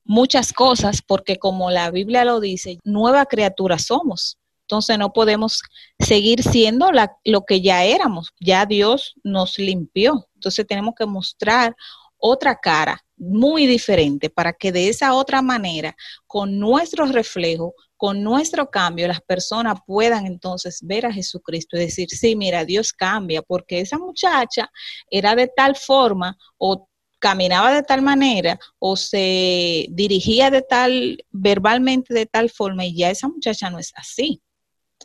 muchas 0.04 0.54
cosas 0.54 1.02
porque 1.02 1.40
como 1.40 1.72
la 1.72 1.90
Biblia 1.90 2.26
lo 2.26 2.40
dice, 2.40 2.78
nueva 2.84 3.26
criatura 3.26 3.80
somos. 3.80 4.38
Entonces 4.66 5.00
no 5.00 5.14
podemos 5.14 5.64
seguir 5.98 6.44
siendo 6.44 6.92
la, 6.92 7.18
lo 7.26 7.46
que 7.46 7.62
ya 7.62 7.86
éramos. 7.86 8.36
Ya 8.40 8.68
Dios 8.68 9.16
nos 9.24 9.58
limpió. 9.58 10.28
Entonces 10.36 10.68
tenemos 10.68 10.94
que 10.94 11.08
mostrar 11.08 11.76
otra 12.18 12.60
cara 12.60 13.04
muy 13.24 13.66
diferente 13.66 14.30
para 14.30 14.54
que 14.54 14.72
de 14.72 14.90
esa 14.90 15.14
otra 15.14 15.42
manera, 15.42 15.96
con 16.28 16.60
nuestro 16.60 17.06
reflejo, 17.06 17.74
con 17.96 18.22
nuestro 18.22 18.70
cambio, 18.70 19.08
las 19.08 19.22
personas 19.22 19.80
puedan 19.88 20.26
entonces 20.26 20.80
ver 20.84 21.06
a 21.06 21.14
Jesucristo 21.14 21.78
y 21.78 21.82
decir, 21.82 22.10
sí, 22.10 22.36
mira, 22.36 22.66
Dios 22.66 22.92
cambia, 22.92 23.42
porque 23.42 23.80
esa 23.80 23.98
muchacha 23.98 24.70
era 25.10 25.36
de 25.36 25.48
tal 25.48 25.76
forma 25.76 26.38
o 26.58 26.90
caminaba 27.20 27.74
de 27.74 27.84
tal 27.84 28.02
manera 28.02 28.60
o 28.80 28.98
se 28.98 29.88
dirigía 29.90 30.52
de 30.52 30.62
tal, 30.62 31.26
verbalmente 31.32 32.14
de 32.14 32.26
tal 32.26 32.50
forma 32.50 32.86
y 32.86 32.98
ya 32.98 33.10
esa 33.10 33.30
muchacha 33.30 33.70
no 33.70 33.80
es 33.80 33.94
así. 33.96 34.42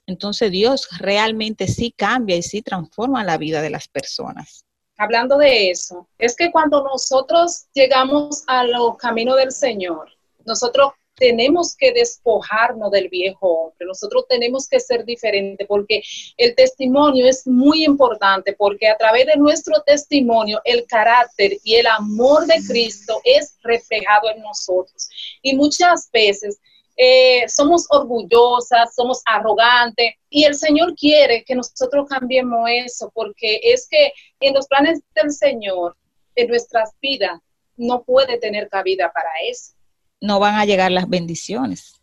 Entonces 0.07 0.51
Dios 0.51 0.89
realmente 0.99 1.69
sí 1.69 1.93
cambia 1.97 2.37
y 2.37 2.43
sí 2.43 2.63
transforma 2.63 3.23
la 3.23 3.39
vida 3.39 3.63
de 3.63 3.71
las 3.71 3.87
personas 3.89 4.65
hablando 4.99 5.39
de 5.39 5.71
eso, 5.71 6.07
es 6.19 6.37
que 6.37 6.51
cuando 6.51 6.83
nosotros 6.83 7.67
llegamos 7.73 8.43
a 8.47 8.65
los 8.65 8.97
caminos 8.97 9.37
del 9.37 9.53
Señor, 9.53 10.11
nosotros 10.45 10.93
tenemos 11.15 11.75
que 11.77 11.93
despojarnos 11.93 12.91
del 12.91 13.09
viejo 13.09 13.49
hombre, 13.49 13.87
nosotros 13.87 14.25
tenemos 14.29 14.69
que 14.69 14.79
ser 14.79 15.05
diferentes 15.05 15.67
porque 15.67 16.03
el 16.37 16.55
testimonio 16.55 17.27
es 17.27 17.47
muy 17.47 17.85
importante 17.85 18.53
porque 18.53 18.89
a 18.89 18.97
través 18.97 19.27
de 19.27 19.37
nuestro 19.37 19.83
testimonio 19.83 20.61
el 20.65 20.87
carácter 20.87 21.59
y 21.65 21.75
el 21.75 21.87
amor 21.87 22.47
de 22.47 22.61
Cristo 22.67 23.21
es 23.25 23.57
reflejado 23.63 24.31
en 24.31 24.43
nosotros. 24.43 25.09
Y 25.43 25.57
muchas 25.57 26.09
veces 26.13 26.61
eh, 27.01 27.49
somos 27.49 27.87
orgullosas, 27.91 28.93
somos 28.93 29.23
arrogantes 29.25 30.15
y 30.29 30.43
el 30.43 30.57
Señor 30.57 30.97
quiere 30.97 31.45
que 31.45 31.55
nosotros 31.55 32.09
cambiemos 32.09 32.69
eso 32.69 33.09
porque 33.15 33.61
es 33.63 33.87
que 33.89 34.13
en 34.41 34.53
los 34.53 34.67
planes 34.67 35.01
del 35.15 35.31
Señor, 35.31 35.97
en 36.35 36.49
nuestras 36.49 36.91
vidas, 37.01 37.39
no 37.77 38.03
puede 38.03 38.37
tener 38.39 38.69
cabida 38.69 39.13
para 39.13 39.31
eso. 39.49 39.75
No 40.21 40.41
van 40.41 40.57
a 40.57 40.65
llegar 40.65 40.91
las 40.91 41.09
bendiciones. 41.09 41.95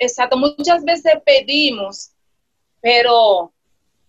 Exacto, 0.00 0.36
muchas 0.36 0.82
veces 0.82 1.12
pedimos, 1.24 2.10
pero 2.80 3.52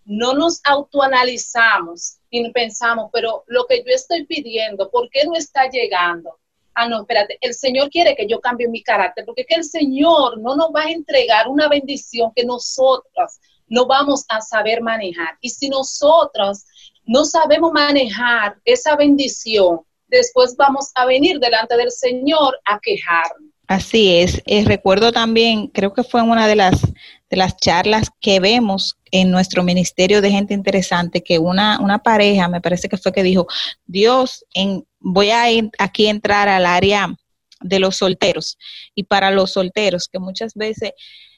no 0.06 0.34
nos 0.34 0.62
autoanalizamos 0.63 2.18
y 2.32 2.52
pensamos, 2.52 3.12
pero 3.13 3.44
lo 3.46 3.68
que 3.68 3.84
yo 3.84 3.94
estoy 3.94 4.25
pidiendo, 4.25 4.90
¿por 4.90 5.08
qué 5.12 5.25
no 5.25 5.36
está 5.36 5.70
llegando? 5.70 6.40
Ah, 6.75 6.88
no, 6.88 7.01
espérate, 7.01 7.38
el 7.42 7.53
Señor 7.53 7.89
quiere 7.89 8.15
que 8.15 8.27
yo 8.27 8.39
cambie 8.39 8.68
mi 8.68 8.82
carácter, 8.82 9.25
porque 9.25 9.46
que 9.46 9.56
el 9.56 9.63
Señor 9.63 10.39
no 10.39 10.56
nos 10.56 10.72
va 10.75 10.84
a 10.84 10.92
entregar 10.92 11.48
una 11.48 11.68
bendición 11.68 12.32
que 12.36 12.46
nosotras 12.46 13.39
no 13.68 13.86
vamos 13.86 14.25
a 14.30 14.42
saber 14.42 14.82
manejar. 14.82 15.38
Y 15.42 15.50
si 15.50 15.70
nosotras 15.70 16.65
no 17.06 17.25
sabemos 17.25 17.72
manejar 17.72 18.58
esa 18.65 18.96
bendición, 18.96 19.82
después 20.08 20.56
vamos 20.56 20.92
a 20.96 21.06
venir 21.06 21.39
delante 21.39 21.75
del 21.77 21.92
Señor 21.92 22.60
a 22.65 22.80
quejarnos. 22.80 23.52
Así 23.67 24.17
es. 24.17 24.41
Eh, 24.46 24.65
recuerdo 24.65 25.12
también, 25.12 25.67
creo 25.67 25.93
que 25.93 26.03
fue 26.03 26.22
una 26.22 26.48
de 26.48 26.55
las, 26.55 26.82
de 27.29 27.38
las 27.38 27.58
charlas 27.58 28.10
que 28.20 28.39
vemos 28.39 28.98
en 29.12 29.32
nuestro 29.32 29.63
ministerio 29.63 30.22
de 30.22 30.32
gente 30.32 30.53
interesante, 30.53 31.24
que 31.24 31.39
una, 31.39 31.79
una 31.79 32.00
pareja, 32.00 32.48
me 32.48 32.62
parece 32.62 32.89
que 32.89 32.98
fue 32.98 33.13
que 33.13 33.24
dijo, 33.24 33.48
Dios 33.86 34.46
en 34.53 34.86
voy 35.00 35.32
a 35.32 35.46
aquí 35.79 36.08
entrar 36.08 36.48
al 36.50 36.65
área 36.65 37.13
de 37.62 37.79
los 37.79 37.98
solteros. 37.98 38.58
Y 38.96 39.03
para 39.03 39.32
los 39.32 39.51
solteros, 39.51 40.08
que 40.08 40.20
muchas 40.20 40.53
veces 40.55 40.91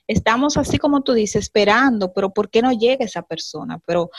estamos 0.07 0.57
así 0.57 0.77
como 0.77 1.03
tú 1.03 1.13
dices, 1.13 1.43
esperando, 1.43 2.11
pero 2.13 2.33
¿por 2.33 2.49
qué 2.49 2.61
no 2.61 2.71
llega 2.71 3.05
esa 3.05 3.21
persona? 3.21 3.79
Pero 3.85 4.09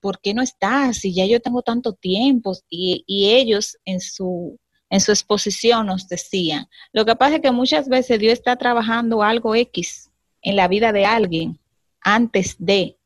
¿por 0.00 0.20
qué 0.20 0.34
no 0.34 0.42
está? 0.42 0.92
Si 0.92 1.14
ya 1.14 1.26
yo 1.26 1.40
tengo 1.40 1.62
tanto 1.62 1.92
tiempo 1.92 2.56
y, 2.68 3.04
y 3.06 3.30
ellos 3.30 3.78
en 3.84 4.00
su 4.00 4.58
en 4.92 5.00
su 5.00 5.10
exposición 5.10 5.86
nos 5.86 6.06
decían, 6.06 6.68
lo 6.92 7.06
que 7.06 7.16
pasa 7.16 7.36
es 7.36 7.40
que 7.40 7.50
muchas 7.50 7.88
veces 7.88 8.18
Dios 8.18 8.34
está 8.34 8.56
trabajando 8.56 9.22
algo 9.22 9.54
X 9.54 10.10
en 10.42 10.54
la 10.54 10.68
vida 10.68 10.92
de 10.92 11.06
alguien 11.06 11.58
antes 12.02 12.56
de, 12.58 12.98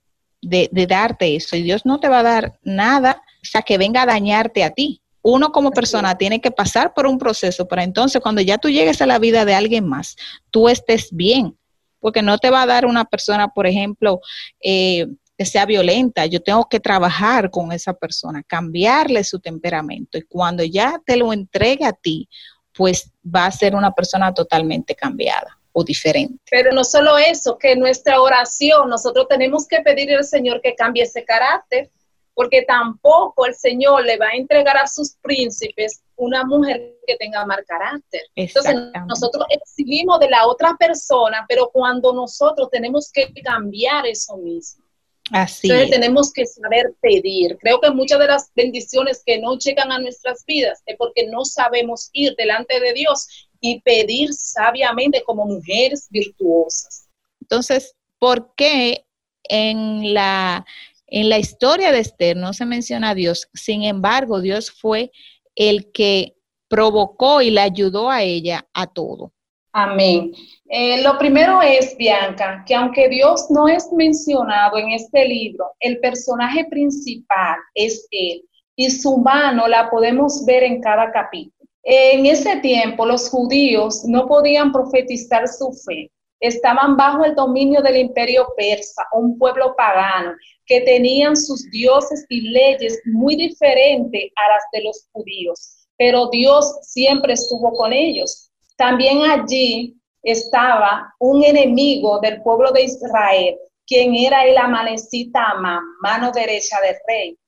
de, 0.42 0.68
de 0.72 0.86
darte 0.88 1.36
eso 1.36 1.54
y 1.54 1.62
Dios 1.62 1.86
no 1.86 2.00
te 2.00 2.08
va 2.08 2.18
a 2.18 2.24
dar 2.24 2.58
nada, 2.64 3.22
o 3.40 3.44
sea, 3.44 3.62
que 3.62 3.78
venga 3.78 4.02
a 4.02 4.06
dañarte 4.06 4.64
a 4.64 4.70
ti, 4.70 5.00
uno 5.22 5.52
como 5.52 5.70
persona 5.70 6.18
tiene 6.18 6.40
que 6.40 6.50
pasar 6.50 6.92
por 6.92 7.06
un 7.06 7.18
proceso 7.18 7.68
para 7.68 7.84
entonces 7.84 8.20
cuando 8.20 8.40
ya 8.40 8.58
tú 8.58 8.68
llegues 8.68 9.00
a 9.00 9.06
la 9.06 9.20
vida 9.20 9.44
de 9.44 9.54
alguien 9.54 9.86
más, 9.86 10.16
tú 10.50 10.68
estés 10.68 11.10
bien, 11.12 11.56
porque 12.00 12.20
no 12.20 12.38
te 12.38 12.50
va 12.50 12.62
a 12.62 12.66
dar 12.66 12.84
una 12.84 13.04
persona, 13.04 13.46
por 13.46 13.68
ejemplo, 13.68 14.20
eh, 14.60 15.06
que 15.36 15.44
sea 15.44 15.66
violenta, 15.66 16.26
yo 16.26 16.42
tengo 16.42 16.66
que 16.68 16.80
trabajar 16.80 17.50
con 17.50 17.72
esa 17.72 17.92
persona, 17.92 18.42
cambiarle 18.42 19.22
su 19.22 19.38
temperamento 19.38 20.16
y 20.18 20.22
cuando 20.22 20.64
ya 20.64 21.00
te 21.04 21.16
lo 21.16 21.32
entregue 21.32 21.84
a 21.84 21.92
ti, 21.92 22.28
pues 22.72 23.10
va 23.24 23.46
a 23.46 23.50
ser 23.50 23.74
una 23.74 23.92
persona 23.92 24.32
totalmente 24.32 24.94
cambiada 24.94 25.58
o 25.72 25.84
diferente. 25.84 26.42
Pero 26.50 26.72
no 26.72 26.84
solo 26.84 27.18
eso, 27.18 27.58
que 27.58 27.76
nuestra 27.76 28.20
oración, 28.20 28.88
nosotros 28.88 29.26
tenemos 29.28 29.66
que 29.66 29.80
pedirle 29.80 30.16
al 30.16 30.24
Señor 30.24 30.60
que 30.62 30.74
cambie 30.74 31.02
ese 31.02 31.24
carácter, 31.24 31.90
porque 32.32 32.62
tampoco 32.62 33.46
el 33.46 33.54
Señor 33.54 34.04
le 34.04 34.18
va 34.18 34.28
a 34.28 34.36
entregar 34.36 34.76
a 34.76 34.86
sus 34.86 35.16
príncipes 35.22 36.02
una 36.16 36.44
mujer 36.44 36.96
que 37.06 37.16
tenga 37.16 37.44
mal 37.44 37.62
carácter. 37.66 38.22
Entonces 38.34 38.74
nosotros 39.06 39.44
exigimos 39.50 40.18
de 40.20 40.30
la 40.30 40.46
otra 40.46 40.76
persona, 40.78 41.44
pero 41.48 41.70
cuando 41.70 42.12
nosotros 42.14 42.68
tenemos 42.70 43.10
que 43.12 43.32
cambiar 43.42 44.06
eso 44.06 44.36
mismo. 44.38 44.85
Así 45.32 45.68
Entonces 45.68 45.90
tenemos 45.90 46.32
que 46.32 46.46
saber 46.46 46.94
pedir. 47.00 47.56
Creo 47.58 47.80
que 47.80 47.90
muchas 47.90 48.18
de 48.18 48.28
las 48.28 48.50
bendiciones 48.54 49.22
que 49.26 49.38
no 49.38 49.58
llegan 49.58 49.90
a 49.90 49.98
nuestras 49.98 50.44
vidas 50.46 50.82
es 50.86 50.96
porque 50.96 51.26
no 51.26 51.44
sabemos 51.44 52.10
ir 52.12 52.34
delante 52.36 52.78
de 52.78 52.92
Dios 52.92 53.48
y 53.60 53.80
pedir 53.80 54.32
sabiamente 54.32 55.22
como 55.24 55.44
mujeres 55.46 56.06
virtuosas. 56.10 57.08
Entonces, 57.40 57.94
¿por 58.18 58.54
qué 58.54 59.04
en 59.44 60.14
la, 60.14 60.64
en 61.06 61.28
la 61.28 61.38
historia 61.38 61.90
de 61.90 62.00
Esther 62.00 62.36
no 62.36 62.52
se 62.52 62.64
menciona 62.64 63.10
a 63.10 63.14
Dios? 63.14 63.48
Sin 63.52 63.82
embargo, 63.82 64.40
Dios 64.40 64.70
fue 64.70 65.10
el 65.56 65.90
que 65.90 66.36
provocó 66.68 67.42
y 67.42 67.50
le 67.50 67.60
ayudó 67.60 68.10
a 68.10 68.22
ella 68.22 68.68
a 68.72 68.86
todo. 68.86 69.32
Amén. 69.78 70.32
Eh, 70.70 71.02
lo 71.02 71.18
primero 71.18 71.60
es, 71.60 71.94
Bianca, 71.98 72.64
que 72.66 72.74
aunque 72.74 73.10
Dios 73.10 73.50
no 73.50 73.68
es 73.68 73.92
mencionado 73.92 74.78
en 74.78 74.92
este 74.92 75.26
libro, 75.26 75.70
el 75.80 76.00
personaje 76.00 76.64
principal 76.64 77.58
es 77.74 78.08
Él 78.10 78.42
y 78.74 78.88
su 78.88 79.18
mano 79.18 79.68
la 79.68 79.90
podemos 79.90 80.46
ver 80.46 80.62
en 80.62 80.80
cada 80.80 81.12
capítulo. 81.12 81.68
En 81.82 82.24
ese 82.24 82.56
tiempo 82.60 83.04
los 83.04 83.28
judíos 83.28 84.02
no 84.06 84.26
podían 84.26 84.72
profetizar 84.72 85.46
su 85.46 85.70
fe. 85.84 86.10
Estaban 86.40 86.96
bajo 86.96 87.26
el 87.26 87.34
dominio 87.34 87.82
del 87.82 87.98
imperio 87.98 88.46
persa, 88.56 89.06
un 89.12 89.36
pueblo 89.36 89.74
pagano, 89.76 90.32
que 90.64 90.80
tenían 90.80 91.36
sus 91.36 91.70
dioses 91.70 92.24
y 92.30 92.48
leyes 92.48 92.98
muy 93.04 93.36
diferentes 93.36 94.30
a 94.36 94.54
las 94.54 94.64
de 94.72 94.84
los 94.84 95.06
judíos. 95.12 95.86
Pero 95.98 96.30
Dios 96.30 96.78
siempre 96.80 97.34
estuvo 97.34 97.72
con 97.72 97.92
ellos. 97.92 98.46
También 98.76 99.22
allí 99.22 99.96
estaba 100.22 101.14
un 101.18 101.42
enemigo 101.42 102.18
del 102.20 102.42
pueblo 102.42 102.72
de 102.72 102.82
Israel, 102.82 103.56
quien 103.86 104.14
era 104.14 104.44
el 104.44 104.58
amanecita 104.58 105.50
Amán, 105.50 105.82
mano 106.00 106.30
derecha 106.32 106.76
del 106.82 106.96
rey. 107.06 107.38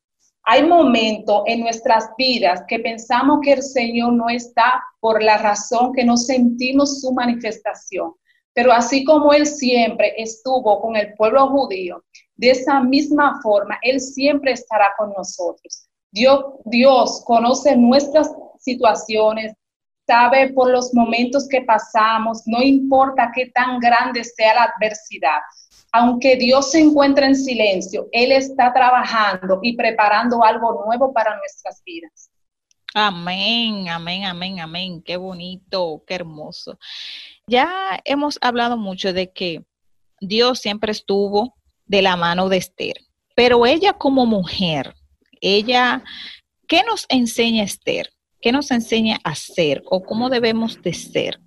Hay 0.45 0.63
momentos 0.63 1.43
en 1.47 1.61
nuestras 1.61 2.09
vidas 2.17 2.63
que 2.67 2.79
pensamos 2.79 3.41
que 3.43 3.53
el 3.53 3.63
Señor 3.63 4.15
no 4.15 4.31
está 4.31 4.83
por 5.01 5.23
la 5.23 5.37
razón 5.37 5.93
que 5.93 6.05
no 6.05 6.17
sentimos 6.17 7.03
su 7.03 7.13
manifestación. 7.13 8.15
Pero 8.55 8.73
así 8.73 9.05
como 9.05 9.33
Él 9.35 9.47
siempre 9.47 10.15
estuvo 10.17 10.81
con 10.81 10.97
el 10.97 11.15
pueblo 11.15 11.49
judío, 11.49 12.03
de 12.37 12.51
esa 12.51 12.81
misma 12.81 13.41
forma 13.43 13.79
Él 13.83 14.01
siempre 14.01 14.53
estará 14.53 14.95
con 14.97 15.13
nosotros. 15.13 15.89
Dios, 16.11 16.45
Dios 16.65 17.23
conoce 17.27 17.77
nuestras 17.77 18.33
situaciones, 18.59 19.53
sabe 20.09 20.55
por 20.55 20.71
los 20.71 20.95
momentos 20.95 21.47
que 21.49 21.61
pasamos, 21.61 22.43
no 22.47 22.63
importa 22.63 23.31
qué 23.35 23.51
tan 23.55 23.79
grande 23.79 24.25
sea 24.25 24.55
la 24.55 24.63
adversidad. 24.75 25.41
Aunque 25.93 26.37
Dios 26.37 26.71
se 26.71 26.81
encuentra 26.81 27.27
en 27.27 27.37
silencio, 27.37 28.09
Él 28.13 28.33
está 28.33 28.73
trabajando 28.73 29.61
y 29.63 29.77
preparando 29.77 30.43
algo 30.43 30.83
nuevo 30.87 31.13
para 31.13 31.37
nuestras 31.37 31.83
vidas. 31.85 32.31
Amén, 32.95 33.89
amén, 33.91 34.25
amén, 34.25 34.61
amén. 34.61 35.03
Qué 35.03 35.19
bonito, 35.19 36.03
qué 36.07 36.15
hermoso. 36.15 36.79
Ya 37.47 38.01
hemos 38.05 38.39
hablado 38.41 38.79
mucho 38.79 39.13
de 39.13 39.31
que 39.31 39.63
Dios 40.21 40.61
siempre 40.61 40.93
estuvo 40.93 41.55
de 41.85 42.01
la 42.01 42.17
mano 42.17 42.49
de 42.49 42.57
Esther, 42.57 42.97
pero 43.37 43.67
ella 43.67 43.93
como 43.93 44.25
mujer, 44.25 44.95
ella, 45.41 46.03
¿qué 46.67 46.83
nos 46.83 47.05
enseña 47.11 47.63
Esther? 47.63 48.11
¿Qué 48.41 48.53
nos 48.53 48.71
enseña 48.71 49.19
a 49.25 49.35
ser 49.35 49.83
o 49.87 50.03
cómo 50.03 50.31
debemos 50.31 50.81
de 50.83 50.95
ser? 50.95 51.41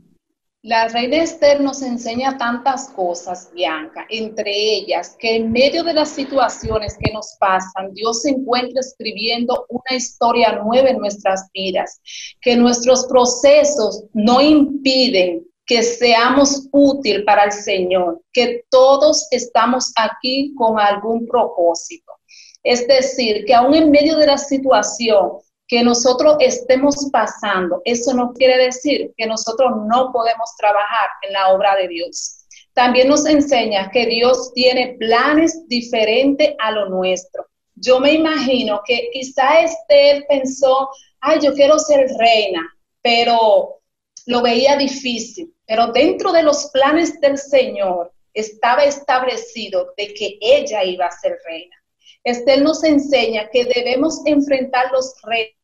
La 0.63 0.87
reina 0.89 1.23
Esther 1.23 1.59
nos 1.59 1.81
enseña 1.81 2.37
tantas 2.37 2.89
cosas, 2.89 3.49
Bianca, 3.51 4.05
entre 4.09 4.51
ellas 4.51 5.15
que 5.17 5.37
en 5.37 5.51
medio 5.51 5.83
de 5.83 5.95
las 5.95 6.09
situaciones 6.09 6.97
que 6.99 7.11
nos 7.11 7.35
pasan, 7.39 7.93
Dios 7.93 8.21
se 8.21 8.29
encuentra 8.29 8.79
escribiendo 8.79 9.65
una 9.69 9.97
historia 9.97 10.61
nueva 10.63 10.89
en 10.89 10.99
nuestras 10.99 11.49
vidas, 11.51 11.99
que 12.41 12.55
nuestros 12.55 13.07
procesos 13.07 14.03
no 14.13 14.39
impiden 14.39 15.47
que 15.65 15.81
seamos 15.81 16.67
útil 16.71 17.23
para 17.23 17.45
el 17.45 17.53
Señor, 17.53 18.21
que 18.33 18.63
todos 18.69 19.27
estamos 19.31 19.91
aquí 19.95 20.53
con 20.55 20.79
algún 20.79 21.25
propósito. 21.25 22.11
Es 22.61 22.85
decir, 22.87 23.45
que 23.45 23.55
aún 23.55 23.73
en 23.73 23.89
medio 23.89 24.17
de 24.17 24.27
la 24.27 24.37
situación, 24.37 25.39
que 25.71 25.85
nosotros 25.85 26.35
estemos 26.41 26.97
pasando, 27.13 27.81
eso 27.85 28.13
no 28.13 28.33
quiere 28.33 28.65
decir 28.65 29.13
que 29.15 29.25
nosotros 29.25 29.71
no 29.87 30.11
podemos 30.11 30.53
trabajar 30.57 31.07
en 31.21 31.31
la 31.31 31.47
obra 31.53 31.77
de 31.77 31.87
Dios. 31.87 32.45
También 32.73 33.07
nos 33.07 33.25
enseña 33.25 33.89
que 33.89 34.05
Dios 34.05 34.51
tiene 34.53 34.97
planes 34.99 35.65
diferentes 35.69 36.55
a 36.59 36.71
lo 36.71 36.89
nuestro. 36.89 37.47
Yo 37.73 38.01
me 38.01 38.11
imagino 38.11 38.81
que 38.85 39.11
quizá 39.13 39.61
Esther 39.61 40.25
pensó, 40.27 40.89
ay, 41.21 41.39
yo 41.41 41.53
quiero 41.53 41.79
ser 41.79 42.05
reina, 42.19 42.61
pero 43.01 43.79
lo 44.25 44.41
veía 44.41 44.75
difícil. 44.75 45.55
Pero 45.65 45.87
dentro 45.93 46.33
de 46.33 46.43
los 46.43 46.69
planes 46.71 47.17
del 47.21 47.37
Señor 47.37 48.11
estaba 48.33 48.83
establecido 48.83 49.93
de 49.95 50.13
que 50.15 50.37
ella 50.41 50.83
iba 50.83 51.05
a 51.05 51.17
ser 51.17 51.37
reina. 51.45 51.77
Esther 52.25 52.61
nos 52.61 52.83
enseña 52.83 53.49
que 53.49 53.63
debemos 53.73 54.19
enfrentar 54.25 54.91
los 54.91 55.15
retos 55.23 55.60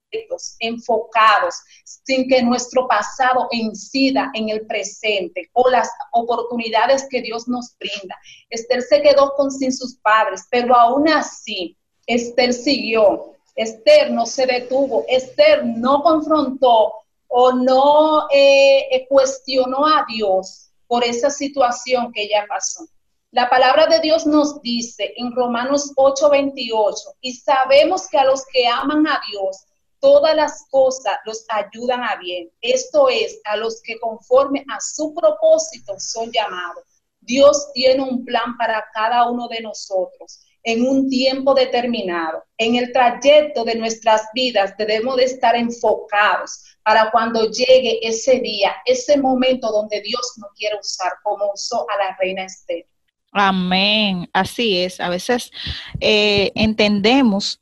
enfocados, 0.60 1.56
sin 1.84 2.28
que 2.28 2.42
nuestro 2.42 2.88
pasado 2.88 3.48
incida 3.52 4.32
en 4.34 4.50
el 4.50 4.66
presente 4.66 5.50
o 5.54 5.70
las 5.70 5.90
oportunidades 6.12 7.08
que 7.10 7.22
Dios 7.22 7.48
nos 7.48 7.76
brinda. 7.78 8.16
Esther 8.50 8.82
se 8.82 9.02
quedó 9.02 9.34
con 9.36 9.52
sin 9.52 9.74
sus 9.74 9.96
padres, 9.98 10.48
pero 10.50 10.76
aún 10.76 11.10
así, 11.10 11.78
Esther 12.06 12.54
siguió. 12.54 13.34
Esther 13.56 14.12
no 14.12 14.26
se 14.26 14.46
detuvo, 14.46 15.04
Esther 15.08 15.66
no 15.66 16.04
confrontó 16.04 16.94
o 17.28 17.52
no 17.52 18.28
eh, 18.32 19.06
cuestionó 19.10 19.86
a 19.86 20.06
Dios 20.08 20.70
por 20.88 21.04
esa 21.04 21.30
situación 21.30 22.12
que 22.14 22.24
ella 22.24 22.46
pasó. 22.48 22.86
La 23.32 23.50
palabra 23.50 23.88
de 23.88 24.00
Dios 24.00 24.26
nos 24.26 24.62
dice 24.62 25.14
en 25.18 25.36
Romanos 25.36 25.92
8:28, 25.98 26.96
y 27.20 27.34
sabemos 27.34 28.08
que 28.08 28.18
a 28.18 28.26
los 28.26 28.46
que 28.46 28.66
aman 28.66 29.06
a 29.06 29.20
Dios, 29.30 29.67
todas 30.00 30.36
las 30.36 30.66
cosas 30.70 31.18
los 31.26 31.46
ayudan 31.50 32.04
a 32.04 32.16
bien. 32.18 32.50
Esto 32.62 33.10
es, 33.10 33.40
a 33.46 33.58
los 33.58 33.82
que 33.82 34.00
conforme 34.00 34.66
a 34.70 34.80
su 34.80 35.14
propósito 35.14 35.96
son 36.00 36.32
llamados. 36.32 36.84
Dios 37.22 37.72
tiene 37.74 38.04
un 38.04 38.24
plan 38.24 38.58
para 38.58 38.86
cada 38.94 39.30
uno 39.30 39.48
de 39.48 39.62
nosotros 39.62 40.40
en 40.64 40.86
un 40.86 41.10
tiempo 41.10 41.54
determinado. 41.54 42.44
En 42.58 42.76
el 42.76 42.92
trayecto 42.92 43.64
de 43.64 43.76
nuestras 43.76 44.24
vidas 44.34 44.76
debemos 44.78 45.16
de 45.16 45.24
estar 45.24 45.56
enfocados 45.56 46.64
para 46.84 47.12
cuando 47.12 47.50
llegue 47.50 48.00
ese 48.02 48.40
día, 48.40 48.76
ese 48.86 49.18
momento 49.18 49.72
donde 49.72 50.02
Dios 50.02 50.34
nos 50.38 50.52
quiere 50.54 50.78
usar 50.80 51.12
como 51.24 51.52
usó 51.54 51.86
a 51.90 51.98
la 51.98 52.18
reina 52.18 52.44
Esther. 52.44 52.86
Amén, 53.32 54.30
así 54.34 54.80
es. 54.80 55.00
A 55.00 55.10
veces 55.10 55.52
eh, 56.00 56.52
entendemos 56.56 57.60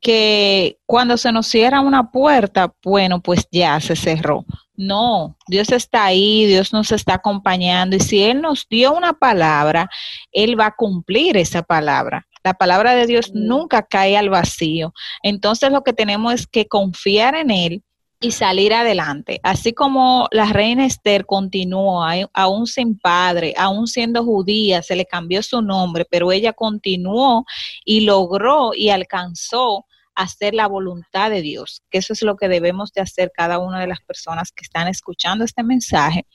que 0.00 0.78
cuando 0.86 1.16
se 1.16 1.32
nos 1.32 1.46
cierra 1.46 1.80
una 1.80 2.10
puerta, 2.10 2.72
bueno, 2.82 3.20
pues 3.20 3.46
ya 3.50 3.80
se 3.80 3.96
cerró. 3.96 4.44
No, 4.76 5.36
Dios 5.48 5.72
está 5.72 6.04
ahí, 6.04 6.46
Dios 6.46 6.72
nos 6.72 6.92
está 6.92 7.14
acompañando 7.14 7.96
y 7.96 8.00
si 8.00 8.22
Él 8.22 8.40
nos 8.40 8.66
dio 8.68 8.92
una 8.92 9.12
palabra, 9.12 9.90
Él 10.30 10.58
va 10.58 10.66
a 10.66 10.74
cumplir 10.76 11.36
esa 11.36 11.62
palabra. 11.62 12.26
La 12.44 12.54
palabra 12.54 12.94
de 12.94 13.06
Dios 13.06 13.32
nunca 13.34 13.82
cae 13.82 14.16
al 14.16 14.30
vacío. 14.30 14.94
Entonces 15.22 15.72
lo 15.72 15.82
que 15.82 15.92
tenemos 15.92 16.32
es 16.34 16.46
que 16.46 16.68
confiar 16.68 17.34
en 17.34 17.50
Él 17.50 17.82
y 18.20 18.32
salir 18.32 18.74
adelante. 18.74 19.40
Así 19.42 19.72
como 19.72 20.28
la 20.32 20.46
reina 20.46 20.84
Esther 20.84 21.24
continuó, 21.24 22.04
aún 22.32 22.66
sin 22.66 22.98
padre, 22.98 23.54
aún 23.56 23.86
siendo 23.86 24.24
judía, 24.24 24.82
se 24.82 24.96
le 24.96 25.06
cambió 25.06 25.42
su 25.42 25.62
nombre, 25.62 26.04
pero 26.10 26.32
ella 26.32 26.52
continuó 26.52 27.44
y 27.84 28.00
logró 28.00 28.72
y 28.74 28.90
alcanzó 28.90 29.86
hacer 30.14 30.52
la 30.52 30.66
voluntad 30.66 31.30
de 31.30 31.42
Dios, 31.42 31.82
que 31.90 31.98
eso 31.98 32.12
es 32.12 32.22
lo 32.22 32.36
que 32.36 32.48
debemos 32.48 32.92
de 32.92 33.02
hacer 33.02 33.30
cada 33.32 33.60
una 33.60 33.80
de 33.80 33.86
las 33.86 34.00
personas 34.00 34.50
que 34.50 34.64
están 34.64 34.88
escuchando 34.88 35.44
este 35.44 35.62
mensaje. 35.62 36.26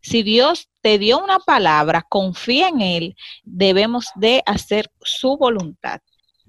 Si 0.00 0.22
Dios 0.22 0.70
te 0.80 0.98
dio 0.98 1.22
una 1.22 1.38
palabra, 1.40 2.06
confía 2.08 2.68
en 2.68 2.80
Él, 2.80 3.16
debemos 3.42 4.06
de 4.14 4.42
hacer 4.46 4.90
su 5.02 5.36
voluntad. 5.36 6.00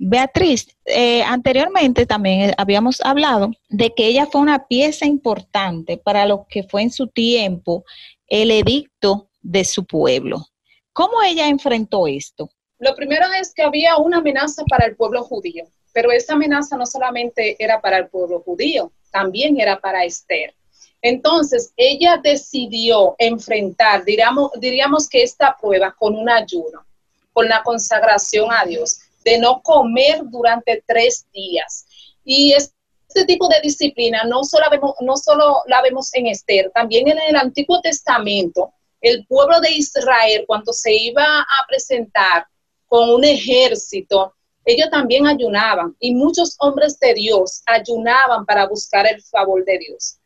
Beatriz, 0.01 0.67
eh, 0.85 1.21
anteriormente 1.23 2.05
también 2.05 2.53
habíamos 2.57 3.01
hablado 3.01 3.51
de 3.67 3.93
que 3.93 4.07
ella 4.07 4.25
fue 4.25 4.39
una 4.39 4.65
pieza 4.65 5.05
importante 5.05 5.97
para 5.97 6.25
lo 6.25 6.47
que 6.49 6.63
fue 6.63 6.83
en 6.83 6.91
su 6.91 7.07
tiempo 7.07 7.83
el 8.27 8.49
edicto 8.49 9.29
de 9.41 9.65
su 9.65 9.85
pueblo. 9.85 10.47
¿Cómo 10.93 11.21
ella 11.21 11.47
enfrentó 11.47 12.07
esto? 12.07 12.49
Lo 12.79 12.95
primero 12.95 13.25
es 13.39 13.53
que 13.53 13.61
había 13.61 13.97
una 13.97 14.17
amenaza 14.17 14.63
para 14.69 14.85
el 14.85 14.95
pueblo 14.95 15.23
judío. 15.23 15.65
Pero 15.91 16.11
esa 16.11 16.33
amenaza 16.33 16.77
no 16.77 16.85
solamente 16.85 17.55
era 17.61 17.81
para 17.81 17.97
el 17.97 18.07
pueblo 18.07 18.41
judío, 18.41 18.91
también 19.11 19.59
era 19.59 19.79
para 19.79 20.05
Esther. 20.05 20.53
Entonces, 21.01 21.73
ella 21.75 22.19
decidió 22.21 23.15
enfrentar, 23.17 24.03
diríamos, 24.03 24.51
diríamos 24.59 25.07
que 25.09 25.23
esta 25.23 25.57
prueba 25.59 25.95
con 25.97 26.15
un 26.15 26.29
ayuno, 26.29 26.85
con 27.33 27.47
la 27.47 27.63
consagración 27.63 28.51
a 28.51 28.65
Dios, 28.65 28.99
de 29.23 29.37
no 29.37 29.61
comer 29.61 30.21
durante 30.25 30.83
tres 30.87 31.25
días. 31.33 31.85
Y 32.23 32.53
este 32.53 33.25
tipo 33.25 33.47
de 33.47 33.61
disciplina 33.61 34.23
no 34.23 34.43
solo, 34.43 34.65
vemos, 34.69 34.95
no 35.01 35.17
solo 35.17 35.61
la 35.67 35.81
vemos 35.81 36.13
en 36.13 36.27
Esther, 36.27 36.71
también 36.73 37.07
en 37.07 37.19
el 37.27 37.35
Antiguo 37.35 37.81
Testamento, 37.81 38.73
el 39.01 39.25
pueblo 39.27 39.59
de 39.61 39.71
Israel, 39.71 40.43
cuando 40.45 40.73
se 40.73 40.93
iba 40.93 41.23
a 41.41 41.65
presentar 41.67 42.45
con 42.87 43.09
un 43.09 43.23
ejército, 43.23 44.33
ellos 44.65 44.89
también 44.89 45.25
ayunaban 45.25 45.95
y 45.99 46.13
muchos 46.13 46.55
hombres 46.59 46.99
de 46.99 47.13
Dios 47.13 47.61
ayunaban 47.65 48.45
para 48.45 48.67
buscar 48.67 49.07
el 49.07 49.21
favor 49.23 49.63
de 49.65 49.79
Dios. 49.79 50.17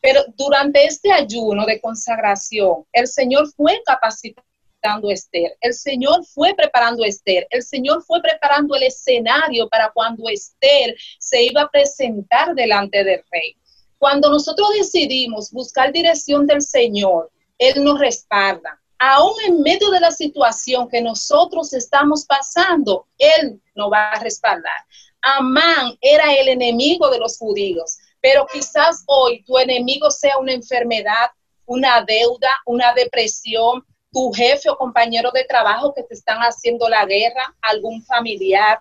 Pero 0.00 0.24
durante 0.36 0.84
este 0.84 1.12
ayuno 1.12 1.64
de 1.64 1.80
consagración, 1.80 2.84
el 2.92 3.06
Señor 3.06 3.52
fue 3.54 3.80
capacitando 3.84 4.48
Esther, 5.10 5.56
el 5.60 5.74
Señor 5.74 6.24
fue 6.26 6.54
preparando 6.54 7.04
a 7.04 7.06
Esther, 7.06 7.46
el 7.50 7.62
Señor 7.62 8.02
fue 8.02 8.20
preparando 8.20 8.74
el 8.74 8.84
escenario 8.84 9.68
para 9.68 9.90
cuando 9.92 10.28
Esther 10.28 10.94
se 11.18 11.44
iba 11.44 11.62
a 11.62 11.70
presentar 11.70 12.54
delante 12.54 13.04
del 13.04 13.22
rey. 13.30 13.56
Cuando 13.98 14.30
nosotros 14.30 14.68
decidimos 14.76 15.50
buscar 15.52 15.92
dirección 15.92 16.46
del 16.46 16.62
Señor, 16.62 17.30
Él 17.58 17.84
nos 17.84 18.00
respalda. 18.00 18.80
Aún 18.98 19.34
en 19.46 19.62
medio 19.62 19.90
de 19.90 20.00
la 20.00 20.10
situación 20.10 20.88
que 20.88 21.00
nosotros 21.00 21.72
estamos 21.72 22.24
pasando, 22.24 23.06
Él 23.18 23.60
nos 23.74 23.90
va 23.90 24.10
a 24.10 24.20
respaldar. 24.20 24.84
Amán 25.20 25.96
era 26.00 26.34
el 26.34 26.48
enemigo 26.48 27.08
de 27.10 27.18
los 27.18 27.38
judíos 27.38 27.98
pero 28.22 28.46
quizás 28.46 29.02
hoy 29.06 29.42
tu 29.42 29.58
enemigo 29.58 30.10
sea 30.10 30.38
una 30.38 30.52
enfermedad, 30.52 31.30
una 31.66 32.02
deuda, 32.02 32.50
una 32.64 32.94
depresión, 32.94 33.84
tu 34.12 34.30
jefe 34.32 34.68
o 34.68 34.76
compañero 34.76 35.30
de 35.32 35.44
trabajo 35.44 35.94
que 35.94 36.02
te 36.02 36.14
están 36.14 36.38
haciendo 36.40 36.88
la 36.88 37.06
guerra, 37.06 37.56
algún 37.62 38.04
familiar, 38.04 38.80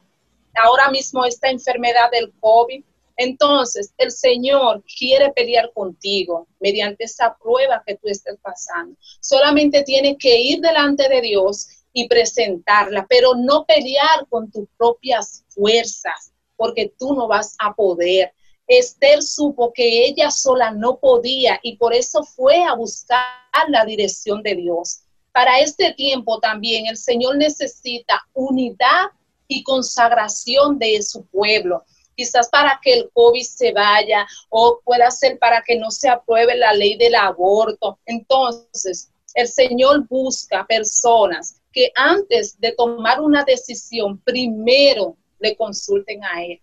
ahora 0.56 0.92
mismo 0.92 1.26
esta 1.26 1.50
enfermedad 1.50 2.12
del 2.12 2.32
COVID. 2.40 2.84
Entonces, 3.16 3.94
el 3.98 4.12
Señor 4.12 4.84
quiere 4.98 5.32
pelear 5.32 5.72
contigo 5.74 6.48
mediante 6.60 7.06
esa 7.06 7.36
prueba 7.42 7.82
que 7.86 7.96
tú 7.96 8.08
estés 8.08 8.38
pasando. 8.42 8.98
Solamente 9.20 9.84
tienes 9.84 10.18
que 10.20 10.38
ir 10.38 10.60
delante 10.60 11.08
de 11.08 11.22
Dios 11.22 11.68
y 11.94 12.08
presentarla, 12.08 13.06
pero 13.10 13.36
no 13.36 13.66
pelear 13.66 14.28
con 14.30 14.52
tus 14.52 14.68
propias 14.78 15.44
fuerzas, 15.50 16.34
porque 16.58 16.94
tú 16.98 17.14
no 17.14 17.28
vas 17.28 17.56
a 17.60 17.74
poder. 17.74 18.34
Esther 18.68 19.22
supo 19.22 19.72
que 19.74 20.06
ella 20.06 20.32
sola 20.32 20.72
no 20.72 20.98
podía 20.98 21.60
y 21.62 21.78
por 21.78 21.94
eso 21.94 22.24
fue 22.24 22.64
a 22.64 22.74
buscar 22.74 23.26
la 23.68 23.86
dirección 23.86 24.42
de 24.44 24.56
Dios. 24.56 25.04
Para 25.32 25.60
este 25.60 25.94
tiempo 25.94 26.40
también 26.40 26.88
el 26.88 26.98
Señor 26.98 27.38
necesita 27.38 28.22
unidad 28.34 29.08
y 29.48 29.64
consagración 29.64 30.78
de 30.78 31.02
su 31.02 31.26
pueblo. 31.28 31.84
Quizás 32.16 32.50
para 32.50 32.80
que 32.82 32.94
el 32.94 33.10
COVID 33.14 33.42
se 33.42 33.72
vaya 33.72 34.28
o 34.50 34.80
pueda 34.84 35.10
ser 35.10 35.40
para 35.40 35.62
que 35.62 35.78
no 35.78 35.90
se 35.92 36.10
apruebe 36.10 36.56
la 36.56 36.74
ley 36.74 36.98
del 36.98 37.16
aborto. 37.16 38.00
Entonces, 38.06 39.12
el 39.34 39.48
Señor 39.48 40.08
busca 40.10 40.66
personas 40.68 41.62
que 41.72 41.92
antes 41.96 42.60
de 42.60 42.74
tomar 42.74 43.22
una 43.22 43.44
decisión, 43.46 44.20
primero 44.20 45.16
le 45.40 45.56
consulten 45.56 46.24
a 46.24 46.44
Él 46.44 46.62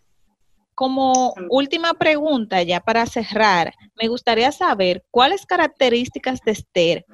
como 0.79 1.35
última 1.51 1.95
pregunta, 1.95 2.63
ya 2.63 2.79
para 2.79 3.05
cerrar, 3.05 3.75
me 4.01 4.07
gustaría 4.07 4.53
saber 4.53 5.05
cuáles 5.11 5.45
características 5.45 6.39
de 6.43 6.53
Esther 6.53 7.05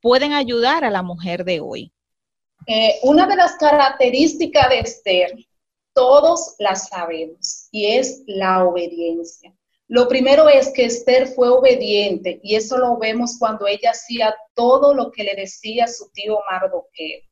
pueden 0.00 0.32
ayudar 0.32 0.84
a 0.84 0.90
la 0.90 1.02
mujer 1.02 1.44
de 1.44 1.60
hoy. 1.60 1.92
Eh, 2.66 2.98
una 3.02 3.26
de 3.26 3.36
las 3.36 3.56
características 3.56 4.68
de 4.68 4.80
Esther, 4.80 5.34
todos 5.94 6.54
las 6.58 6.88
sabemos, 6.88 7.68
y 7.70 7.86
es 7.86 8.22
la 8.26 8.64
obediencia. 8.64 9.54
Lo 9.88 10.06
primero 10.08 10.48
es 10.48 10.72
que 10.72 10.84
Esther 10.84 11.28
fue 11.28 11.48
obediente, 11.48 12.40
y 12.42 12.54
eso 12.54 12.78
lo 12.78 12.96
vemos 12.98 13.36
cuando 13.38 13.66
ella 13.66 13.90
hacía 13.90 14.34
todo 14.54 14.94
lo 14.94 15.10
que 15.10 15.24
le 15.24 15.34
decía 15.34 15.88
su 15.88 16.10
tío 16.10 16.38
Mardoqueo 16.50 17.29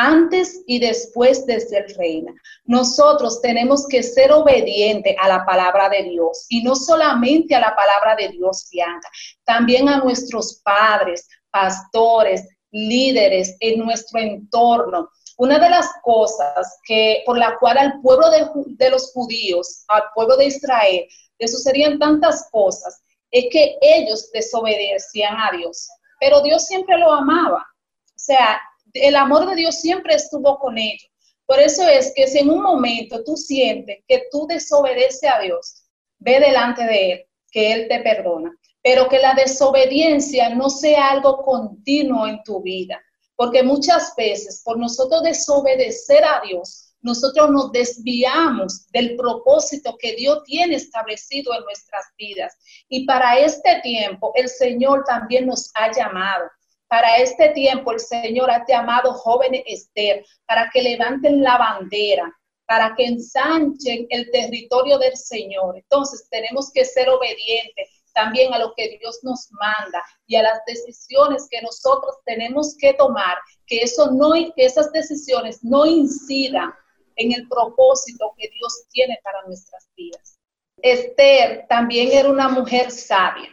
antes 0.00 0.62
y 0.66 0.78
después 0.78 1.44
de 1.44 1.60
ser 1.60 1.86
reina. 1.98 2.32
Nosotros 2.64 3.42
tenemos 3.42 3.86
que 3.86 4.02
ser 4.02 4.32
obedientes 4.32 5.14
a 5.20 5.28
la 5.28 5.44
palabra 5.44 5.90
de 5.90 6.04
Dios 6.04 6.46
y 6.48 6.62
no 6.62 6.74
solamente 6.74 7.54
a 7.54 7.60
la 7.60 7.76
palabra 7.76 8.16
de 8.16 8.28
Dios, 8.30 8.68
Bianca, 8.70 9.08
también 9.44 9.88
a 9.88 9.98
nuestros 9.98 10.60
padres, 10.64 11.28
pastores, 11.50 12.48
líderes 12.70 13.56
en 13.60 13.80
nuestro 13.80 14.20
entorno. 14.20 15.10
Una 15.36 15.58
de 15.58 15.68
las 15.68 15.88
cosas 16.02 16.78
que 16.84 17.22
por 17.26 17.36
la 17.36 17.58
cual 17.58 17.76
al 17.76 18.00
pueblo 18.00 18.30
de, 18.30 18.46
de 18.78 18.90
los 18.90 19.12
judíos, 19.12 19.84
al 19.88 20.04
pueblo 20.14 20.36
de 20.36 20.46
Israel, 20.46 21.06
le 21.38 21.48
sucedían 21.48 21.98
tantas 21.98 22.48
cosas, 22.50 23.02
es 23.30 23.46
que 23.52 23.76
ellos 23.82 24.30
desobedecían 24.32 25.36
a 25.38 25.50
Dios, 25.56 25.88
pero 26.18 26.40
Dios 26.42 26.66
siempre 26.66 26.98
lo 26.98 27.12
amaba. 27.12 27.66
O 28.06 28.22
sea, 28.22 28.60
el 28.94 29.16
amor 29.16 29.48
de 29.48 29.56
Dios 29.56 29.76
siempre 29.76 30.14
estuvo 30.14 30.58
con 30.58 30.78
ellos. 30.78 31.10
Por 31.46 31.58
eso 31.58 31.82
es 31.82 32.12
que 32.14 32.28
si 32.28 32.38
en 32.38 32.50
un 32.50 32.62
momento 32.62 33.24
tú 33.24 33.36
sientes 33.36 33.98
que 34.06 34.24
tú 34.30 34.46
desobedeces 34.46 35.28
a 35.28 35.40
Dios, 35.40 35.84
ve 36.18 36.38
delante 36.38 36.84
de 36.84 37.12
Él, 37.12 37.26
que 37.50 37.72
Él 37.72 37.88
te 37.88 38.00
perdona. 38.00 38.56
Pero 38.82 39.08
que 39.08 39.18
la 39.18 39.34
desobediencia 39.34 40.54
no 40.54 40.70
sea 40.70 41.10
algo 41.10 41.42
continuo 41.42 42.26
en 42.26 42.42
tu 42.44 42.62
vida. 42.62 43.00
Porque 43.36 43.62
muchas 43.62 44.14
veces 44.16 44.62
por 44.64 44.78
nosotros 44.78 45.22
desobedecer 45.22 46.24
a 46.24 46.40
Dios, 46.46 46.94
nosotros 47.02 47.50
nos 47.50 47.72
desviamos 47.72 48.86
del 48.92 49.16
propósito 49.16 49.96
que 49.98 50.14
Dios 50.14 50.42
tiene 50.44 50.76
establecido 50.76 51.52
en 51.54 51.64
nuestras 51.64 52.04
vidas. 52.16 52.56
Y 52.88 53.06
para 53.06 53.38
este 53.38 53.80
tiempo 53.82 54.32
el 54.34 54.48
Señor 54.48 55.04
también 55.04 55.46
nos 55.46 55.70
ha 55.74 55.90
llamado 55.92 56.44
para 56.90 57.18
este 57.18 57.50
tiempo 57.50 57.92
el 57.92 58.00
Señor 58.00 58.50
ha 58.50 58.66
llamado 58.66 59.14
jóvenes 59.14 59.62
Esther 59.64 60.26
para 60.44 60.68
que 60.72 60.82
levanten 60.82 61.40
la 61.40 61.56
bandera, 61.56 62.36
para 62.66 62.96
que 62.96 63.04
ensanchen 63.04 64.08
el 64.10 64.28
territorio 64.32 64.98
del 64.98 65.16
Señor. 65.16 65.76
Entonces 65.76 66.26
tenemos 66.28 66.72
que 66.72 66.84
ser 66.84 67.08
obedientes 67.08 68.02
también 68.12 68.52
a 68.52 68.58
lo 68.58 68.74
que 68.74 68.98
Dios 68.98 69.20
nos 69.22 69.48
manda 69.52 70.02
y 70.26 70.34
a 70.34 70.42
las 70.42 70.58
decisiones 70.66 71.46
que 71.48 71.62
nosotros 71.62 72.16
tenemos 72.24 72.76
que 72.76 72.92
tomar, 72.94 73.38
que 73.68 73.82
eso 73.82 74.10
no 74.10 74.32
que 74.32 74.64
esas 74.64 74.90
decisiones 74.90 75.62
no 75.62 75.86
incidan 75.86 76.74
en 77.14 77.30
el 77.30 77.46
propósito 77.46 78.34
que 78.36 78.48
Dios 78.48 78.88
tiene 78.90 79.16
para 79.22 79.46
nuestras 79.46 79.88
vidas. 79.96 80.40
Esther 80.82 81.66
también 81.68 82.10
era 82.10 82.28
una 82.28 82.48
mujer 82.48 82.90
sabia. 82.90 83.48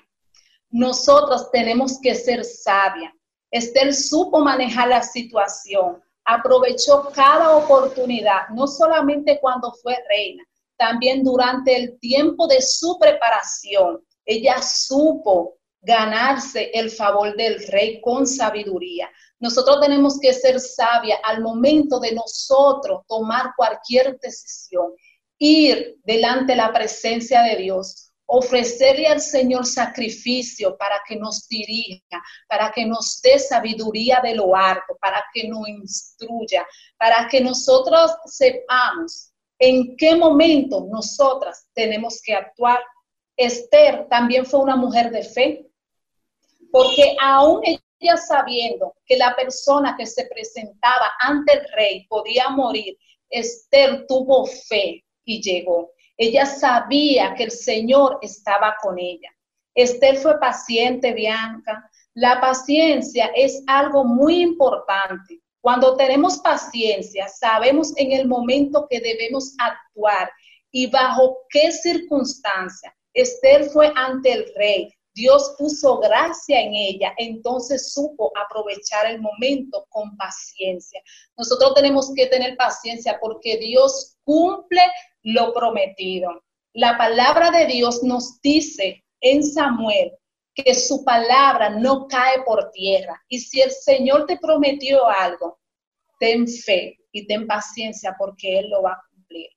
Nosotros 0.71 1.51
tenemos 1.51 1.99
que 2.01 2.15
ser 2.15 2.43
sabias. 2.43 3.13
Esther 3.51 3.93
supo 3.93 4.39
manejar 4.39 4.89
la 4.89 5.01
situación, 5.01 6.01
aprovechó 6.25 7.09
cada 7.13 7.55
oportunidad, 7.55 8.49
no 8.49 8.67
solamente 8.67 9.39
cuando 9.39 9.71
fue 9.81 9.97
reina, 10.09 10.43
también 10.77 11.23
durante 11.23 11.75
el 11.75 11.99
tiempo 11.99 12.47
de 12.47 12.61
su 12.61 12.97
preparación. 12.99 13.99
Ella 14.25 14.61
supo 14.61 15.57
ganarse 15.81 16.69
el 16.73 16.91
favor 16.91 17.35
del 17.37 17.65
rey 17.67 18.01
con 18.01 18.27
sabiduría. 18.27 19.09
Nosotros 19.39 19.79
tenemos 19.79 20.19
que 20.19 20.33
ser 20.33 20.59
sabia 20.59 21.17
al 21.23 21.41
momento 21.41 21.99
de 21.99 22.11
nosotros 22.11 23.03
tomar 23.07 23.53
cualquier 23.55 24.19
decisión, 24.19 24.91
ir 25.37 25.97
delante 26.03 26.53
de 26.53 26.57
la 26.57 26.73
presencia 26.73 27.41
de 27.43 27.55
Dios 27.55 28.06
ofrecerle 28.27 29.07
al 29.07 29.21
Señor 29.21 29.65
sacrificio 29.65 30.77
para 30.77 31.01
que 31.07 31.15
nos 31.15 31.47
dirija, 31.47 32.21
para 32.47 32.71
que 32.71 32.85
nos 32.85 33.21
dé 33.21 33.39
sabiduría 33.39 34.19
de 34.21 34.35
lo 34.35 34.55
alto, 34.55 34.97
para 35.01 35.23
que 35.33 35.47
nos 35.47 35.67
instruya, 35.67 36.67
para 36.97 37.27
que 37.29 37.39
nosotros 37.39 38.11
sepamos 38.25 39.31
en 39.59 39.95
qué 39.95 40.15
momento 40.15 40.87
nosotras 40.91 41.67
tenemos 41.73 42.21
que 42.21 42.33
actuar. 42.33 42.79
Esther 43.37 44.07
también 44.09 44.45
fue 44.45 44.59
una 44.59 44.75
mujer 44.75 45.09
de 45.09 45.23
fe, 45.23 45.67
porque 46.71 47.15
aún 47.21 47.61
ella 47.63 48.17
sabiendo 48.17 48.93
que 49.05 49.15
la 49.15 49.35
persona 49.35 49.95
que 49.97 50.05
se 50.05 50.25
presentaba 50.25 51.13
ante 51.21 51.53
el 51.53 51.65
rey 51.73 52.05
podía 52.07 52.49
morir, 52.49 52.97
Esther 53.29 54.05
tuvo 54.05 54.45
fe 54.45 55.05
y 55.23 55.41
llegó. 55.41 55.93
Ella 56.17 56.45
sabía 56.45 57.35
que 57.35 57.43
el 57.43 57.51
Señor 57.51 58.19
estaba 58.21 58.75
con 58.81 58.97
ella. 58.97 59.29
Esther 59.75 60.17
fue 60.17 60.39
paciente, 60.39 61.13
Bianca. 61.13 61.89
La 62.15 62.41
paciencia 62.41 63.31
es 63.35 63.63
algo 63.67 64.03
muy 64.03 64.41
importante. 64.41 65.39
Cuando 65.61 65.95
tenemos 65.95 66.39
paciencia, 66.39 67.27
sabemos 67.27 67.93
en 67.97 68.11
el 68.11 68.27
momento 68.27 68.87
que 68.89 68.99
debemos 68.99 69.53
actuar 69.59 70.31
y 70.71 70.87
bajo 70.87 71.37
qué 71.49 71.71
circunstancia. 71.71 72.95
Esther 73.13 73.65
fue 73.65 73.91
ante 73.95 74.31
el 74.31 74.51
rey. 74.55 74.93
Dios 75.13 75.55
puso 75.57 75.97
gracia 75.97 76.61
en 76.61 76.75
ella, 76.75 77.11
entonces 77.17 77.91
supo 77.91 78.31
aprovechar 78.45 79.07
el 79.07 79.19
momento 79.19 79.87
con 79.89 80.15
paciencia. 80.15 81.01
Nosotros 81.35 81.73
tenemos 81.73 82.13
que 82.15 82.27
tener 82.27 82.55
paciencia 82.55 83.17
porque 83.19 83.57
Dios 83.57 84.15
cumple 84.23 84.83
lo 85.27 85.53
prometido. 85.53 86.43
La 86.73 86.97
palabra 86.97 87.51
de 87.51 87.65
Dios 87.65 88.01
nos 88.01 88.39
dice 88.41 89.03
en 89.19 89.43
Samuel 89.43 90.13
que 90.53 90.73
su 90.73 91.03
palabra 91.03 91.69
no 91.69 92.07
cae 92.07 92.43
por 92.43 92.71
tierra. 92.71 93.21
Y 93.27 93.39
si 93.39 93.61
el 93.61 93.71
Señor 93.71 94.25
te 94.25 94.37
prometió 94.37 95.07
algo, 95.07 95.59
ten 96.19 96.47
fe 96.47 96.97
y 97.11 97.27
ten 97.27 97.45
paciencia 97.45 98.15
porque 98.17 98.59
Él 98.59 98.69
lo 98.69 98.81
va 98.81 98.93
a 98.93 99.03
cumplir. 99.11 99.49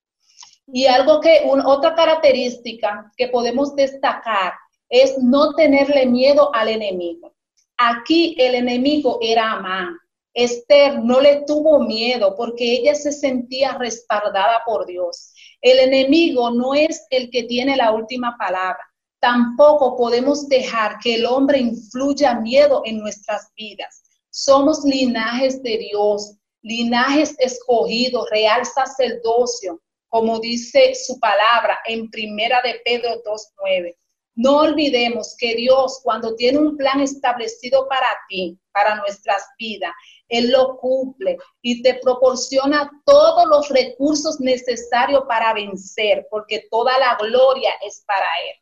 Y 0.67 0.87
algo 0.87 1.21
que, 1.21 1.49
otra 1.65 1.95
característica 1.95 3.13
que 3.17 3.29
podemos 3.29 3.75
destacar 3.77 4.55
es 4.89 5.19
no 5.19 5.55
tenerle 5.55 6.07
miedo 6.07 6.53
al 6.53 6.69
enemigo. 6.69 7.33
Aquí 7.77 8.35
el 8.39 8.57
enemigo 8.57 9.19
era 9.23 9.53
Amán. 9.53 9.97
Esther 10.35 10.99
no 10.99 11.21
le 11.21 11.45
tuvo 11.47 11.81
miedo 11.81 12.35
porque 12.37 12.73
ella 12.73 12.95
se 12.95 13.13
sentía 13.13 13.79
respaldada 13.79 14.63
por 14.67 14.87
Dios. 14.87 15.33
El 15.61 15.79
enemigo 15.79 16.51
no 16.51 16.75
es 16.75 17.07
el 17.11 17.31
que 17.31 17.43
tiene 17.43 17.77
la 17.77 17.93
última 17.93 18.37
palabra. 18.39 18.81
Tampoco 19.21 19.97
podemos 19.97 20.49
dejar 20.49 20.99
que 21.03 21.17
el 21.17 21.27
hombre 21.27 21.59
influya 21.59 22.35
miedo 22.37 22.81
en 22.87 22.99
nuestras 22.99 23.53
vidas. 23.55 24.03
Somos 24.31 24.85
linajes 24.85 25.63
de 25.63 25.77
Dios, 25.77 26.37
linajes 26.63 27.35
escogidos, 27.39 28.29
real 28.31 28.65
sacerdocio, 28.65 29.83
como 30.09 30.41
dice 30.41 30.95
su 30.95 31.19
palabra 31.21 31.79
en 31.87 32.11
Primera 32.11 32.63
de 32.63 32.81
Pedro 32.85 33.23
2.9. 33.23 33.97
No 34.37 34.61
olvidemos 34.61 35.35
que 35.39 35.55
Dios, 35.55 36.01
cuando 36.03 36.35
tiene 36.37 36.59
un 36.59 36.77
plan 36.77 37.01
establecido 37.01 37.87
para 37.89 38.07
ti, 38.29 38.59
para 38.73 38.97
nuestras 38.97 39.45
vidas, 39.59 39.93
Él 40.31 40.51
lo 40.51 40.79
cumple 40.79 41.37
y 41.61 41.83
te 41.83 41.95
proporciona 41.95 42.91
todos 43.05 43.47
los 43.47 43.69
recursos 43.69 44.41
necesarios 44.41 45.25
para 45.29 45.53
vencer, 45.53 46.27
porque 46.31 46.67
toda 46.71 46.99
la 46.99 47.17
gloria 47.17 47.73
es 47.87 48.03
para 48.07 48.27
Él. 48.49 48.57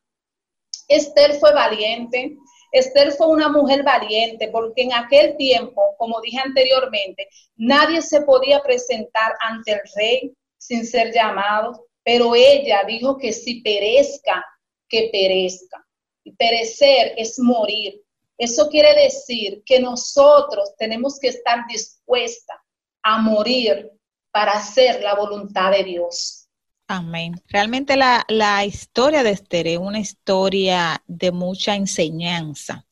Esther 0.88 1.34
fue 1.38 1.52
valiente, 1.52 2.36
Esther 2.72 3.12
fue 3.12 3.28
una 3.28 3.48
mujer 3.48 3.82
valiente 3.82 4.48
porque 4.48 4.82
en 4.82 4.92
aquel 4.92 5.36
tiempo, 5.36 5.94
como 5.98 6.20
dije 6.20 6.38
anteriormente, 6.38 7.28
nadie 7.56 8.02
se 8.02 8.22
podía 8.22 8.62
presentar 8.62 9.34
ante 9.40 9.72
el 9.72 9.80
rey 9.96 10.34
sin 10.58 10.84
ser 10.84 11.12
llamado, 11.12 11.86
pero 12.02 12.34
ella 12.34 12.82
dijo 12.86 13.16
que 13.16 13.32
si 13.32 13.62
perezca, 13.62 14.44
que 14.88 15.08
perezca. 15.12 15.84
Y 16.24 16.32
perecer 16.32 17.14
es 17.16 17.38
morir. 17.38 18.02
Eso 18.38 18.68
quiere 18.68 18.94
decir 18.94 19.62
que 19.66 19.80
nosotros 19.80 20.70
tenemos 20.78 21.18
que 21.18 21.28
estar 21.28 21.66
dispuestas 21.68 22.56
a 23.02 23.18
morir 23.18 23.90
para 24.30 24.52
hacer 24.52 25.02
la 25.02 25.14
voluntad 25.16 25.72
de 25.72 25.82
Dios. 25.82 26.48
Amén. 26.86 27.42
Realmente 27.48 27.96
la, 27.96 28.24
la 28.28 28.64
historia 28.64 29.22
de 29.22 29.30
Esther 29.30 29.66
es 29.66 29.78
una 29.78 29.98
historia 29.98 31.02
de 31.06 31.32
mucha 31.32 31.74
enseñanza, 31.74 32.86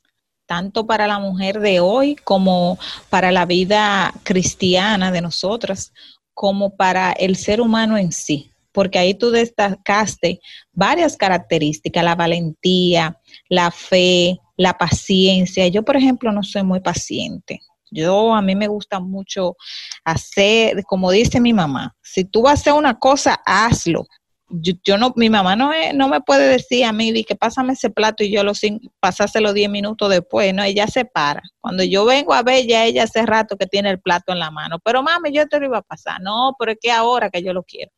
tanto 0.46 0.86
para 0.86 1.06
la 1.06 1.18
mujer 1.18 1.60
de 1.60 1.80
hoy 1.80 2.16
como 2.16 2.78
para 3.08 3.30
la 3.30 3.46
vida 3.46 4.12
cristiana 4.24 5.12
de 5.12 5.22
nosotras, 5.22 5.92
como 6.34 6.76
para 6.76 7.12
el 7.12 7.36
ser 7.36 7.60
humano 7.60 7.96
en 7.96 8.12
sí, 8.12 8.52
porque 8.72 8.98
ahí 8.98 9.14
tú 9.14 9.30
destacaste 9.30 10.40
varias 10.72 11.16
características, 11.16 12.04
la 12.04 12.14
valentía, 12.14 13.18
la 13.48 13.70
fe, 13.70 14.38
la 14.56 14.76
paciencia. 14.78 15.66
Yo, 15.68 15.84
por 15.84 15.96
ejemplo, 15.96 16.32
no 16.32 16.42
soy 16.42 16.62
muy 16.62 16.80
paciente. 16.80 17.60
Yo 17.90 18.34
a 18.34 18.42
mí 18.42 18.54
me 18.56 18.68
gusta 18.68 19.00
mucho 19.00 19.56
hacer, 20.04 20.82
como 20.84 21.10
dice 21.10 21.40
mi 21.40 21.52
mamá, 21.52 21.94
si 22.02 22.24
tú 22.24 22.42
vas 22.42 22.52
a 22.52 22.60
hacer 22.60 22.72
una 22.72 22.98
cosa, 22.98 23.40
hazlo. 23.44 24.06
Yo, 24.48 24.96
no, 24.96 25.12
mi 25.16 25.28
mamá 25.28 25.56
no, 25.56 25.72
no 25.94 26.08
me 26.08 26.20
puede 26.20 26.46
decir 26.46 26.84
a 26.84 26.92
mí, 26.92 27.24
que 27.24 27.34
pásame 27.34 27.72
ese 27.72 27.90
plato 27.90 28.22
y 28.22 28.30
yo 28.30 28.44
lo 28.44 28.54
sin 28.54 28.80
pasárselo 29.00 29.52
10 29.52 29.68
minutos 29.68 30.08
después, 30.08 30.54
no, 30.54 30.62
ella 30.62 30.86
se 30.86 31.04
para. 31.04 31.42
Cuando 31.60 31.82
yo 31.82 32.04
vengo 32.04 32.32
a 32.32 32.42
ver, 32.42 32.64
ya 32.64 32.84
ella 32.84 33.04
hace 33.04 33.26
rato 33.26 33.56
que 33.56 33.66
tiene 33.66 33.90
el 33.90 34.00
plato 34.00 34.32
en 34.32 34.38
la 34.38 34.52
mano, 34.52 34.78
pero 34.84 35.02
mami, 35.02 35.32
yo 35.32 35.46
te 35.48 35.58
lo 35.58 35.66
iba 35.66 35.78
a 35.78 35.82
pasar. 35.82 36.20
No, 36.20 36.54
pero 36.58 36.72
es 36.72 36.78
que 36.80 36.92
ahora 36.92 37.28
que 37.28 37.42
yo 37.42 37.52
lo 37.52 37.64
quiero. 37.64 37.90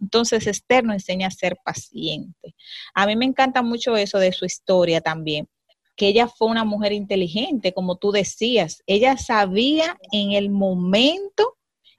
Entonces, 0.00 0.46
Esther 0.46 0.84
nos 0.84 0.94
enseña 0.94 1.28
a 1.28 1.30
ser 1.30 1.56
paciente. 1.64 2.54
A 2.94 3.06
mí 3.06 3.16
me 3.16 3.24
encanta 3.24 3.62
mucho 3.62 3.96
eso 3.96 4.18
de 4.18 4.32
su 4.32 4.44
historia 4.44 5.00
también, 5.00 5.48
que 5.96 6.08
ella 6.08 6.28
fue 6.28 6.48
una 6.48 6.64
mujer 6.64 6.92
inteligente, 6.92 7.72
como 7.72 7.96
tú 7.96 8.10
decías. 8.10 8.82
Ella 8.86 9.16
sabía 9.16 9.96
en 10.12 10.32
el 10.32 10.50
momento 10.50 11.56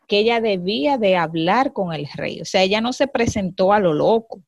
que 0.08 0.20
ella 0.20 0.42
debía 0.42 0.98
de 0.98 1.16
hablar 1.16 1.74
con 1.74 1.94
el 1.94 2.08
rey. 2.14 2.42
O 2.42 2.46
sea, 2.46 2.64
ella 2.64 2.82
no 2.82 2.94
se 2.94 3.08
presentó 3.08 3.74
a 3.74 3.80
lo 3.80 3.94
loco. 3.94 4.44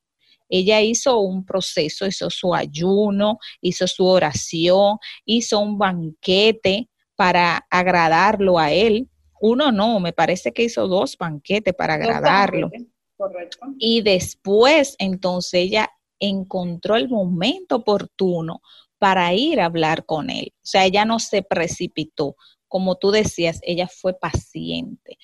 Ella 0.50 0.82
hizo 0.82 1.20
un 1.20 1.46
proceso, 1.46 2.06
hizo 2.06 2.30
su 2.30 2.54
ayuno, 2.54 3.40
hizo 3.62 3.88
su 3.88 4.06
oración, 4.06 4.98
hizo 5.26 5.60
un 5.60 5.78
banquete 5.78 6.90
para 7.16 7.66
agradarlo 7.70 8.58
a 8.58 8.72
él. 8.72 9.10
Uno 9.42 9.72
no, 9.72 10.00
me 10.00 10.14
parece 10.14 10.54
que 10.54 10.64
hizo 10.64 10.88
dos 10.88 11.18
banquetes 11.18 11.74
para 11.74 11.96
agradarlo. 11.96 12.70
Correcto. 13.18 13.60
Y 13.78 14.02
después, 14.02 14.96
entonces, 15.00 15.62
ella 15.62 15.90
encontró 16.20 16.96
el 16.96 17.10
momento 17.10 17.78
oportuno 17.78 18.62
para 19.00 19.34
ir 19.34 19.60
a 19.60 19.66
hablar 19.66 20.06
con 20.06 20.30
él. 20.30 20.54
O 20.56 20.66
sea, 20.66 20.86
ella 20.86 21.06
no 21.06 21.20
se 21.20 21.42
precipitó. 21.44 22.36
Como 22.68 22.96
tú 22.96 23.12
decías, 23.12 23.60
ella 23.64 23.88
fue 23.88 24.18
paciente. 24.18 25.18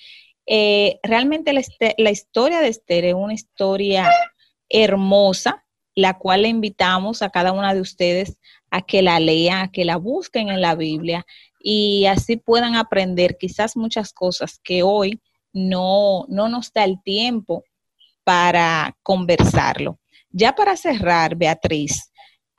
Eh, 0.45 0.99
realmente 1.03 1.53
la, 1.53 2.11
historia 2.11 2.59
de 2.59 2.67
Esther 2.67 3.05
es 3.05 3.13
una 3.13 3.33
historia 3.33 4.09
hermosa, 4.69 5.65
la 5.95 6.17
cual 6.17 6.43
le 6.43 6.49
invitamos 6.49 7.21
a 7.21 7.29
cada 7.29 7.51
una 7.51 7.73
de 7.73 7.81
ustedes 7.81 8.37
a 8.71 8.81
que 8.81 9.01
la 9.01 9.19
lean, 9.19 9.59
a 9.59 9.71
que 9.71 9.85
la 9.85 9.97
busquen 9.97 10.49
en 10.49 10.61
la 10.61 10.75
Biblia 10.75 11.25
y 11.59 12.05
así 12.07 12.35
puedan 12.35 12.75
aprender 12.75 13.37
quizás 13.37 13.77
muchas 13.77 14.11
cosas 14.11 14.59
que 14.63 14.83
hoy 14.83 15.21
no, 15.53 16.25
no 16.27 16.49
nos 16.49 16.73
da 16.73 16.83
el 16.83 17.01
tiempo 17.03 17.63
para 18.23 18.97
conversarlo. 19.03 19.99
Ya 20.29 20.55
para 20.55 20.75
cerrar, 20.75 21.35
Beatriz, 21.35 22.11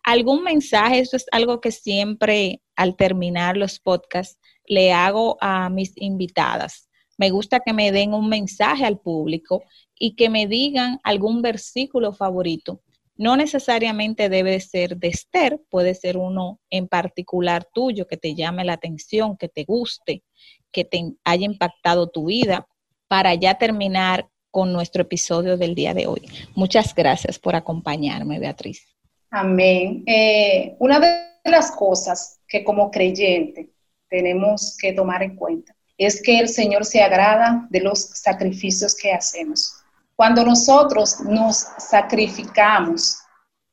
¿algún 0.05 0.45
mensaje? 0.45 1.01
Esto 1.01 1.17
es 1.17 1.27
algo 1.33 1.61
que 1.61 1.73
siempre 1.73 2.63
al 2.77 2.95
terminar 2.97 3.57
los 3.57 3.81
podcasts 3.81 4.39
le 4.67 4.93
hago 4.93 5.37
a 5.41 5.69
mis 5.71 5.93
invitadas. 5.97 6.89
Me 7.17 7.31
gusta 7.31 7.61
que 7.61 7.73
me 7.73 7.93
den 7.93 8.13
un 8.15 8.29
mensaje 8.29 8.85
al 8.85 8.99
público 9.01 9.63
y 9.99 10.17
que 10.17 10.29
me 10.29 10.47
digan 10.47 11.01
algún 11.03 11.43
versículo 11.43 12.13
favorito. 12.13 12.83
No 13.17 13.37
necesariamente 13.37 14.29
debe 14.29 14.59
ser 14.61 14.97
de 14.97 15.09
Esther, 15.09 15.61
puede 15.71 15.95
ser 15.95 16.17
uno 16.17 16.61
en 16.71 16.89
particular 16.89 17.69
tuyo 17.73 18.07
que 18.07 18.17
te 18.17 18.35
llame 18.35 18.65
la 18.65 18.73
atención, 18.73 19.37
que 19.37 19.49
te 19.49 19.65
guste, 19.65 20.25
que 20.73 20.85
te 20.85 21.13
haya 21.23 21.47
impactado 21.47 22.09
tu 22.09 22.27
vida, 22.27 22.67
para 23.07 23.35
ya 23.35 23.55
terminar 23.55 24.29
con 24.51 24.73
nuestro 24.73 25.03
episodio 25.03 25.57
del 25.57 25.77
día 25.77 25.95
de 25.95 26.09
hoy. 26.09 26.23
Muchas 26.57 26.95
gracias 26.95 27.39
por 27.39 27.55
acompañarme, 27.55 28.41
Beatriz. 28.41 28.94
Amén. 29.37 30.05
Eh, 30.07 30.77
una 30.79 31.01
de 31.01 31.27
las 31.51 31.73
cosas 31.73 32.39
que 32.47 32.63
como 32.63 32.89
creyente 32.93 33.69
tenemos 34.09 34.77
que 34.81 34.93
tomar 34.93 35.25
en 35.25 35.35
cuenta 35.35 35.75
es 35.99 36.23
que 36.23 36.39
el 36.39 36.49
Señor 36.49 36.85
se 36.85 37.03
agrada 37.03 37.67
de 37.69 37.81
los 37.81 37.99
sacrificios 37.99 38.95
que 38.95 39.13
hacemos. 39.13 39.75
Cuando 40.15 40.45
nosotros 40.45 41.19
nos 41.23 41.67
sacrificamos 41.79 43.17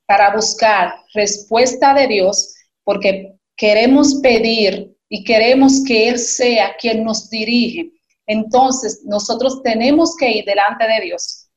para 0.04 0.34
buscar 0.34 0.96
respuesta 1.14 1.94
de 1.94 2.08
Dios, 2.08 2.56
porque 2.82 3.36
queremos 3.56 4.16
pedir 4.16 4.96
y 5.08 5.22
queremos 5.22 5.84
que 5.86 6.08
Él 6.08 6.18
sea 6.18 6.74
quien 6.76 7.04
nos 7.04 7.30
dirige, 7.30 7.92
entonces, 8.26 9.02
nosotros 9.04 9.62
tenemos 9.62 10.16
que 10.16 10.28
ir 10.28 10.44
delante 10.44 10.88
de 10.88 11.02
Dios 11.02 11.48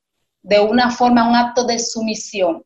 de 0.43 0.59
una 0.59 0.91
forma, 0.91 1.27
un 1.27 1.35
acto 1.35 1.65
de 1.65 1.79
sumisión, 1.79 2.63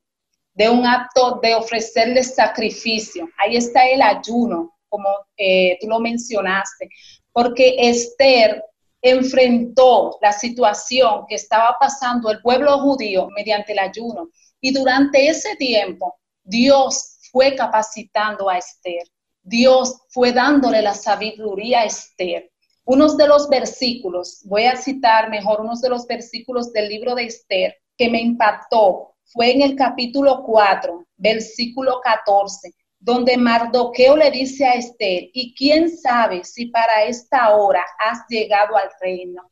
de 0.54 0.70
un 0.70 0.86
acto 0.86 1.40
de 1.42 1.56
ofrecerle 1.56 2.24
sacrificio. 2.24 3.30
Ahí 3.38 3.56
está 3.56 3.88
el 3.88 4.02
ayuno, 4.02 4.76
como 4.90 5.10
eh, 5.38 5.78
tú 5.80 5.88
lo 5.88 6.00
mencionaste, 6.00 6.90
porque 7.32 7.76
Esther 7.78 8.64
enfrentó 9.02 10.18
la 10.22 10.34
situación 10.34 11.26
que 11.28 11.36
estaba 11.36 11.78
pasando 11.80 12.30
el 12.32 12.42
pueblo 12.42 12.80
judío 12.80 13.30
mediante 13.36 13.72
el 13.72 13.80
ayuno. 13.80 14.30
Y 14.60 14.74
durante 14.74 15.28
ese 15.28 15.56
tiempo, 15.56 16.20
Dios 16.44 17.20
fue 17.32 17.56
capacitando 17.56 18.50
a 18.50 18.58
Esther. 18.58 19.04
Dios 19.42 20.02
fue 20.10 20.34
dándole 20.34 20.82
la 20.82 20.94
sabiduría 20.94 21.82
a 21.82 21.86
Esther 21.86 22.52
unos 22.92 23.18
de 23.18 23.28
los 23.28 23.48
versículos, 23.50 24.42
voy 24.46 24.64
a 24.64 24.76
citar 24.76 25.30
mejor 25.30 25.62
unos 25.62 25.80
de 25.80 25.90
los 25.90 26.08
versículos 26.08 26.74
del 26.74 26.90
libro 26.90 27.14
de 27.14 27.26
Esther 27.26 27.76
que 27.96 28.10
me 28.10 28.20
impactó. 28.20 29.09
Fue 29.32 29.52
en 29.52 29.62
el 29.62 29.76
capítulo 29.76 30.42
4, 30.44 31.06
versículo 31.18 32.02
14, 32.02 32.74
donde 33.00 33.38
Mardoqueo 33.38 34.18
le 34.18 34.32
dice 34.32 34.66
a 34.66 34.74
Esther, 34.74 35.30
y 35.34 35.54
quién 35.54 35.96
sabe 35.96 36.44
si 36.44 36.66
para 36.66 37.04
esta 37.04 37.56
hora 37.56 37.86
has 38.00 38.26
llegado 38.28 38.76
al 38.76 38.90
reino. 39.00 39.52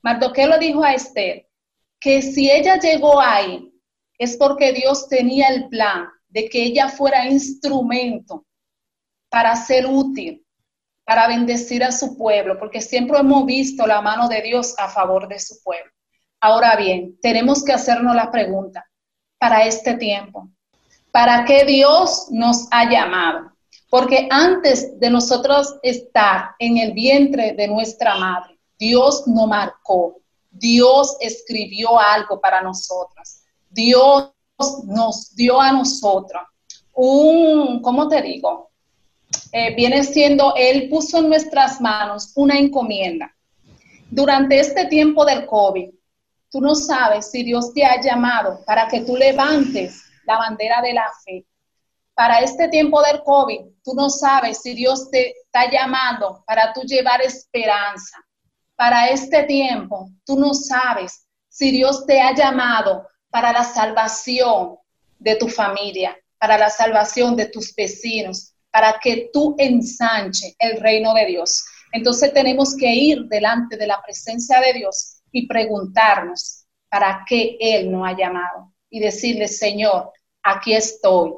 Mardoqueo 0.00 0.48
le 0.50 0.58
dijo 0.58 0.84
a 0.84 0.94
Esther 0.94 1.48
que 1.98 2.22
si 2.22 2.48
ella 2.48 2.78
llegó 2.78 3.20
ahí 3.20 3.72
es 4.16 4.36
porque 4.36 4.72
Dios 4.72 5.08
tenía 5.08 5.48
el 5.48 5.68
plan 5.68 6.08
de 6.28 6.48
que 6.48 6.62
ella 6.62 6.88
fuera 6.88 7.26
instrumento 7.26 8.46
para 9.28 9.56
ser 9.56 9.86
útil, 9.86 10.46
para 11.04 11.26
bendecir 11.26 11.82
a 11.82 11.90
su 11.90 12.16
pueblo, 12.16 12.58
porque 12.60 12.80
siempre 12.80 13.18
hemos 13.18 13.44
visto 13.44 13.88
la 13.88 14.00
mano 14.00 14.28
de 14.28 14.40
Dios 14.42 14.74
a 14.78 14.88
favor 14.88 15.26
de 15.26 15.40
su 15.40 15.60
pueblo. 15.64 15.90
Ahora 16.40 16.76
bien, 16.76 17.18
tenemos 17.20 17.64
que 17.64 17.72
hacernos 17.72 18.14
la 18.14 18.30
pregunta, 18.30 18.86
para 19.38 19.66
este 19.66 19.94
tiempo, 19.94 20.48
¿para 21.12 21.44
qué 21.44 21.64
Dios 21.64 22.28
nos 22.30 22.66
ha 22.70 22.90
llamado? 22.90 23.52
Porque 23.88 24.28
antes 24.30 24.98
de 24.98 25.10
nosotros 25.10 25.76
estar 25.82 26.50
en 26.58 26.78
el 26.78 26.92
vientre 26.92 27.52
de 27.52 27.68
nuestra 27.68 28.16
madre, 28.16 28.58
Dios 28.78 29.26
nos 29.26 29.46
marcó, 29.46 30.18
Dios 30.50 31.16
escribió 31.20 31.98
algo 31.98 32.40
para 32.40 32.62
nosotras, 32.62 33.42
Dios 33.70 34.32
nos 34.86 35.34
dio 35.34 35.60
a 35.60 35.72
nosotros 35.72 36.42
un, 36.96 37.82
¿cómo 37.82 38.08
te 38.08 38.22
digo? 38.22 38.70
Eh, 39.52 39.74
viene 39.76 40.02
siendo, 40.02 40.54
Él 40.56 40.88
puso 40.88 41.18
en 41.18 41.28
nuestras 41.28 41.80
manos 41.80 42.32
una 42.34 42.58
encomienda. 42.58 43.34
Durante 44.10 44.58
este 44.58 44.86
tiempo 44.86 45.24
del 45.24 45.46
COVID, 45.46 45.90
tú 46.56 46.62
no 46.62 46.74
sabes 46.74 47.30
si 47.30 47.42
Dios 47.42 47.74
te 47.74 47.84
ha 47.84 48.00
llamado 48.00 48.64
para 48.64 48.88
que 48.88 49.02
tú 49.02 49.14
levantes 49.14 50.04
la 50.24 50.38
bandera 50.38 50.80
de 50.80 50.94
la 50.94 51.06
fe. 51.22 51.44
Para 52.14 52.40
este 52.40 52.68
tiempo 52.68 53.02
del 53.02 53.22
COVID, 53.24 53.60
tú 53.84 53.92
no 53.94 54.08
sabes 54.08 54.62
si 54.62 54.72
Dios 54.72 55.10
te 55.10 55.34
está 55.38 55.70
llamando 55.70 56.42
para 56.46 56.72
tú 56.72 56.80
llevar 56.84 57.20
esperanza. 57.20 58.16
Para 58.74 59.08
este 59.10 59.42
tiempo, 59.42 60.08
tú 60.24 60.38
no 60.38 60.54
sabes 60.54 61.26
si 61.50 61.70
Dios 61.72 62.06
te 62.06 62.22
ha 62.22 62.34
llamado 62.34 63.06
para 63.28 63.52
la 63.52 63.62
salvación 63.62 64.76
de 65.18 65.36
tu 65.36 65.48
familia, 65.48 66.16
para 66.38 66.56
la 66.56 66.70
salvación 66.70 67.36
de 67.36 67.50
tus 67.50 67.74
vecinos, 67.74 68.54
para 68.70 68.98
que 68.98 69.28
tú 69.30 69.54
ensanche 69.58 70.56
el 70.58 70.80
reino 70.80 71.12
de 71.12 71.26
Dios. 71.26 71.66
Entonces 71.92 72.32
tenemos 72.32 72.74
que 72.74 72.94
ir 72.94 73.26
delante 73.26 73.76
de 73.76 73.88
la 73.88 74.00
presencia 74.00 74.58
de 74.62 74.72
Dios 74.72 75.15
y 75.36 75.46
preguntarnos 75.46 76.64
para 76.88 77.26
qué 77.28 77.58
Él 77.60 77.92
nos 77.92 78.08
ha 78.08 78.16
llamado 78.16 78.72
y 78.88 79.00
decirle, 79.00 79.48
Señor, 79.48 80.10
aquí 80.42 80.72
estoy, 80.72 81.32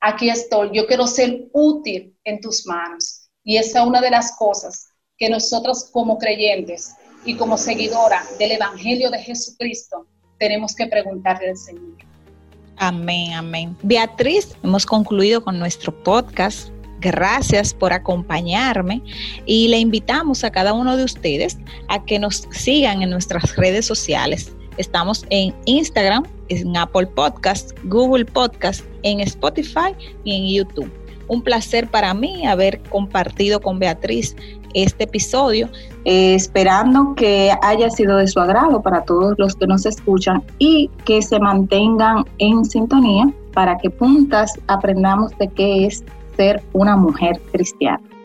aquí 0.00 0.30
estoy, 0.30 0.70
yo 0.72 0.86
quiero 0.86 1.08
ser 1.08 1.48
útil 1.52 2.16
en 2.22 2.40
tus 2.40 2.64
manos. 2.66 3.28
Y 3.42 3.56
esa 3.56 3.80
es 3.80 3.86
una 3.86 4.00
de 4.00 4.10
las 4.10 4.36
cosas 4.36 4.90
que 5.18 5.28
nosotros 5.28 5.90
como 5.92 6.18
creyentes 6.18 6.94
y 7.24 7.34
como 7.34 7.58
seguidora 7.58 8.22
del 8.38 8.52
Evangelio 8.52 9.10
de 9.10 9.18
Jesucristo 9.18 10.06
tenemos 10.38 10.76
que 10.76 10.86
preguntarle 10.86 11.50
al 11.50 11.56
Señor. 11.56 11.96
Amén, 12.76 13.32
amén. 13.32 13.76
Beatriz, 13.82 14.56
hemos 14.62 14.86
concluido 14.86 15.42
con 15.42 15.58
nuestro 15.58 15.92
podcast. 16.04 16.68
Gracias 17.00 17.74
por 17.74 17.92
acompañarme 17.92 19.02
y 19.44 19.68
le 19.68 19.78
invitamos 19.78 20.44
a 20.44 20.50
cada 20.50 20.72
uno 20.72 20.96
de 20.96 21.04
ustedes 21.04 21.58
a 21.88 22.04
que 22.04 22.18
nos 22.18 22.48
sigan 22.50 23.02
en 23.02 23.10
nuestras 23.10 23.56
redes 23.56 23.84
sociales. 23.86 24.52
Estamos 24.78 25.24
en 25.30 25.54
Instagram, 25.66 26.24
en 26.48 26.76
Apple 26.76 27.06
Podcast, 27.06 27.72
Google 27.84 28.24
Podcast, 28.24 28.84
en 29.02 29.20
Spotify 29.20 29.94
y 30.24 30.36
en 30.36 30.54
YouTube. 30.54 30.90
Un 31.28 31.42
placer 31.42 31.88
para 31.88 32.14
mí 32.14 32.46
haber 32.46 32.80
compartido 32.84 33.60
con 33.60 33.78
Beatriz 33.78 34.36
este 34.74 35.04
episodio, 35.04 35.70
eh, 36.04 36.34
esperando 36.34 37.14
que 37.14 37.50
haya 37.62 37.90
sido 37.90 38.18
de 38.18 38.26
su 38.26 38.38
agrado 38.38 38.82
para 38.82 39.02
todos 39.04 39.34
los 39.38 39.56
que 39.56 39.66
nos 39.66 39.86
escuchan 39.86 40.42
y 40.58 40.90
que 41.04 41.22
se 41.22 41.40
mantengan 41.40 42.24
en 42.38 42.64
sintonía 42.64 43.32
para 43.54 43.78
que 43.78 43.88
puntas 43.88 44.52
aprendamos 44.68 45.36
de 45.38 45.48
qué 45.48 45.86
es 45.86 46.04
ser 46.36 46.62
una 46.72 46.96
mujer 46.96 47.40
cristiana. 47.52 48.15